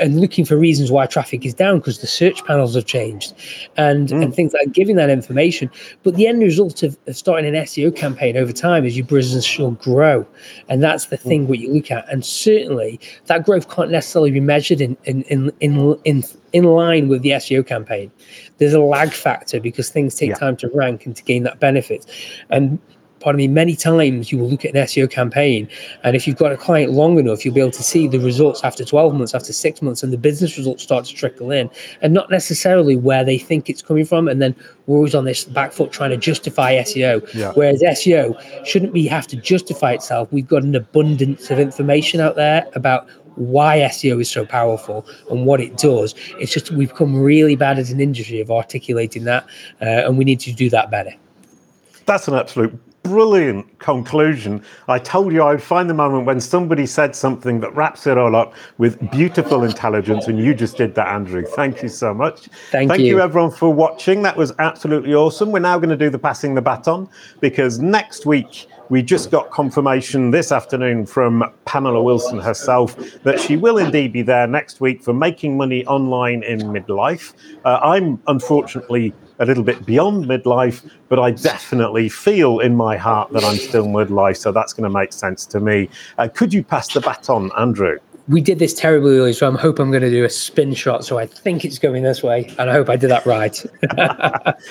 and 0.00 0.20
looking 0.20 0.44
for 0.44 0.56
reasons 0.56 0.90
why 0.90 1.06
traffic 1.06 1.44
is 1.44 1.54
down 1.54 1.78
because 1.78 2.00
the 2.00 2.06
search 2.06 2.44
panels 2.44 2.74
have 2.74 2.86
changed 2.86 3.34
and, 3.76 4.08
mm. 4.08 4.22
and 4.22 4.34
things 4.34 4.52
like 4.52 4.72
giving 4.72 4.96
that 4.96 5.10
information. 5.10 5.70
But 6.02 6.14
the 6.14 6.26
end 6.26 6.42
result 6.42 6.82
of, 6.82 6.96
of, 7.06 7.16
starting 7.16 7.54
an 7.54 7.62
SEO 7.64 7.94
campaign 7.94 8.36
over 8.36 8.52
time 8.52 8.84
is 8.84 8.96
your 8.96 9.06
business 9.06 9.58
will 9.58 9.72
grow. 9.72 10.26
And 10.68 10.82
that's 10.82 11.06
the 11.06 11.16
thing 11.16 11.44
mm. 11.44 11.48
what 11.48 11.58
you 11.58 11.72
look 11.72 11.90
at. 11.90 12.10
And 12.10 12.24
certainly 12.24 13.00
that 13.26 13.44
growth 13.44 13.68
can't 13.68 13.90
necessarily 13.90 14.30
be 14.30 14.40
measured 14.40 14.80
in 14.80 14.96
in 15.04 15.22
in 15.24 15.52
in, 15.60 15.98
in 16.04 16.22
in 16.54 16.64
line 16.64 17.08
with 17.08 17.22
the 17.22 17.30
SEO 17.30 17.66
campaign. 17.66 18.10
There's 18.58 18.72
a 18.72 18.80
lag 18.80 19.12
factor 19.12 19.60
because 19.60 19.90
things 19.90 20.14
take 20.14 20.30
yeah. 20.30 20.36
time 20.36 20.56
to 20.58 20.70
rank 20.72 21.04
and 21.04 21.14
to 21.16 21.22
gain 21.24 21.42
that 21.42 21.58
benefit. 21.58 22.06
And 22.48 22.78
pardon 23.18 23.38
me, 23.38 23.48
many 23.48 23.74
times 23.74 24.30
you 24.30 24.38
will 24.38 24.48
look 24.48 24.64
at 24.64 24.74
an 24.74 24.84
SEO 24.84 25.10
campaign, 25.10 25.66
and 26.04 26.14
if 26.14 26.26
you've 26.26 26.36
got 26.36 26.52
a 26.52 26.56
client 26.56 26.92
long 26.92 27.18
enough, 27.18 27.44
you'll 27.44 27.54
be 27.54 27.60
able 27.60 27.70
to 27.72 27.82
see 27.82 28.06
the 28.06 28.20
results 28.20 28.62
after 28.62 28.84
12 28.84 29.14
months, 29.14 29.34
after 29.34 29.52
six 29.52 29.80
months, 29.82 30.02
and 30.02 30.12
the 30.12 30.18
business 30.18 30.58
results 30.58 30.82
start 30.82 31.06
to 31.06 31.14
trickle 31.14 31.50
in, 31.50 31.70
and 32.02 32.12
not 32.12 32.30
necessarily 32.30 32.94
where 32.94 33.24
they 33.24 33.38
think 33.38 33.68
it's 33.68 33.82
coming 33.82 34.04
from. 34.04 34.28
And 34.28 34.42
then 34.42 34.54
we're 34.86 34.98
always 34.98 35.14
on 35.14 35.24
this 35.24 35.44
back 35.44 35.72
foot 35.72 35.90
trying 35.90 36.10
to 36.10 36.18
justify 36.18 36.74
SEO. 36.74 37.34
Yeah. 37.34 37.52
Whereas 37.54 37.82
SEO 37.82 38.38
shouldn't 38.66 38.92
be 38.92 39.06
have 39.06 39.26
to 39.28 39.36
justify 39.36 39.94
itself. 39.94 40.30
We've 40.30 40.46
got 40.46 40.62
an 40.62 40.74
abundance 40.76 41.50
of 41.50 41.58
information 41.58 42.20
out 42.20 42.36
there 42.36 42.66
about 42.74 43.08
why 43.36 43.78
SEO 43.78 44.20
is 44.20 44.30
so 44.30 44.44
powerful 44.44 45.06
and 45.30 45.46
what 45.46 45.60
it 45.60 45.76
does. 45.76 46.14
It's 46.38 46.52
just 46.52 46.70
we've 46.70 46.90
become 46.90 47.20
really 47.20 47.56
bad 47.56 47.78
as 47.78 47.90
an 47.90 48.00
industry 48.00 48.40
of 48.40 48.50
articulating 48.50 49.24
that, 49.24 49.44
uh, 49.80 50.06
and 50.06 50.18
we 50.18 50.24
need 50.24 50.40
to 50.40 50.52
do 50.52 50.70
that 50.70 50.90
better. 50.90 51.14
That's 52.06 52.28
an 52.28 52.34
absolute 52.34 52.78
brilliant 53.04 53.78
conclusion. 53.78 54.64
I 54.88 54.98
told 54.98 55.32
you 55.32 55.42
I 55.42 55.52
would 55.52 55.62
find 55.62 55.88
the 55.88 55.94
moment 55.94 56.26
when 56.26 56.40
somebody 56.40 56.86
said 56.86 57.14
something 57.14 57.60
that 57.60 57.72
wraps 57.76 58.06
it 58.08 58.18
all 58.18 58.34
up 58.34 58.54
with 58.78 58.98
beautiful 59.12 59.62
intelligence, 59.62 60.26
and 60.26 60.38
you 60.38 60.54
just 60.54 60.76
did 60.76 60.94
that, 60.96 61.08
Andrew. 61.08 61.44
Thank 61.44 61.82
you 61.82 61.88
so 61.88 62.12
much. 62.12 62.48
Thank, 62.70 62.90
Thank 62.90 63.02
you. 63.02 63.06
you, 63.06 63.20
everyone, 63.20 63.52
for 63.52 63.72
watching. 63.72 64.22
That 64.22 64.36
was 64.36 64.52
absolutely 64.58 65.14
awesome. 65.14 65.52
We're 65.52 65.60
now 65.60 65.78
going 65.78 65.90
to 65.90 65.96
do 65.96 66.10
the 66.10 66.18
passing 66.18 66.54
the 66.54 66.62
baton 66.62 67.08
because 67.40 67.78
next 67.78 68.26
week 68.26 68.66
we 68.88 69.02
just 69.02 69.30
got 69.30 69.50
confirmation 69.50 70.30
this 70.30 70.52
afternoon 70.52 71.06
from 71.06 71.44
Pamela 71.64 72.02
Wilson 72.02 72.38
herself 72.38 72.96
that 73.22 73.40
she 73.40 73.56
will 73.56 73.78
indeed 73.78 74.12
be 74.12 74.22
there 74.22 74.46
next 74.46 74.80
week 74.80 75.02
for 75.02 75.12
making 75.14 75.56
money 75.56 75.86
online 75.86 76.42
in 76.42 76.60
midlife. 76.60 77.32
Uh, 77.64 77.78
I'm 77.82 78.20
unfortunately 78.26 79.14
a 79.38 79.46
little 79.46 79.64
bit 79.64 79.84
beyond 79.84 80.26
midlife, 80.26 80.88
but 81.08 81.18
I 81.18 81.30
definitely 81.32 82.08
feel 82.08 82.60
in 82.60 82.76
my 82.76 82.96
heart 82.96 83.32
that 83.32 83.44
I'm 83.44 83.56
still 83.56 83.86
midlife, 83.86 84.36
so 84.36 84.52
that's 84.52 84.72
going 84.72 84.90
to 84.90 84.98
make 84.98 85.12
sense 85.12 85.46
to 85.46 85.60
me. 85.60 85.88
Uh, 86.18 86.28
could 86.32 86.52
you 86.52 86.62
pass 86.62 86.92
the 86.92 87.00
baton, 87.00 87.50
Andrew? 87.58 87.98
we 88.26 88.40
did 88.40 88.58
this 88.58 88.72
terribly 88.72 89.18
early, 89.18 89.32
so 89.34 89.50
I 89.50 89.56
hope 89.56 89.78
I'm 89.78 89.90
going 89.90 90.02
to 90.02 90.10
do 90.10 90.24
a 90.24 90.30
spin 90.30 90.72
shot. 90.72 91.04
So 91.04 91.18
I 91.18 91.26
think 91.26 91.64
it's 91.64 91.78
going 91.78 92.02
this 92.02 92.22
way, 92.22 92.50
and 92.58 92.70
I 92.70 92.72
hope 92.72 92.88
I 92.88 92.96
did 92.96 93.10
that 93.10 93.26
right. 93.26 93.64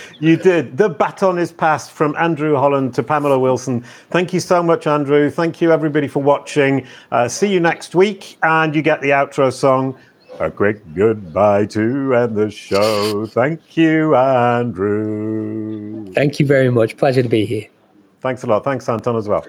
you 0.20 0.38
did. 0.38 0.78
The 0.78 0.90
baton 0.90 1.38
is 1.38 1.52
passed 1.52 1.92
from 1.92 2.16
Andrew 2.16 2.56
Holland 2.56 2.96
to 2.96 3.04
Pamela 3.04 3.38
Wilson. 3.38 3.84
Thank 4.10 4.34
you 4.34 4.40
so 4.40 4.64
much, 4.64 4.88
Andrew. 4.88 5.30
Thank 5.30 5.62
you, 5.62 5.72
everybody, 5.72 6.08
for 6.08 6.22
watching. 6.22 6.88
Uh, 7.12 7.28
see 7.28 7.54
you 7.54 7.60
next 7.60 7.94
week, 7.94 8.38
and 8.42 8.76
you 8.76 8.82
get 8.82 9.02
the 9.02 9.10
outro 9.10 9.54
song. 9.54 9.98
A 10.40 10.50
quick 10.50 10.82
goodbye 10.96 11.66
to 11.68 12.16
end 12.16 12.36
the 12.36 12.50
show. 12.50 13.26
Thank 13.28 13.78
you, 13.78 14.16
Andrew. 14.16 16.06
Thank 16.14 16.40
you 16.40 16.46
very 16.46 16.72
much. 16.72 16.98
Pleasure 16.98 17.22
to 17.24 17.30
be 17.30 17.46
here. 17.46 17.68
Thanks 18.22 18.44
a 18.44 18.48
lot. 18.48 18.64
Thanks, 18.64 18.90
Anton, 18.90 19.16
as 19.16 19.28
well. 19.28 19.46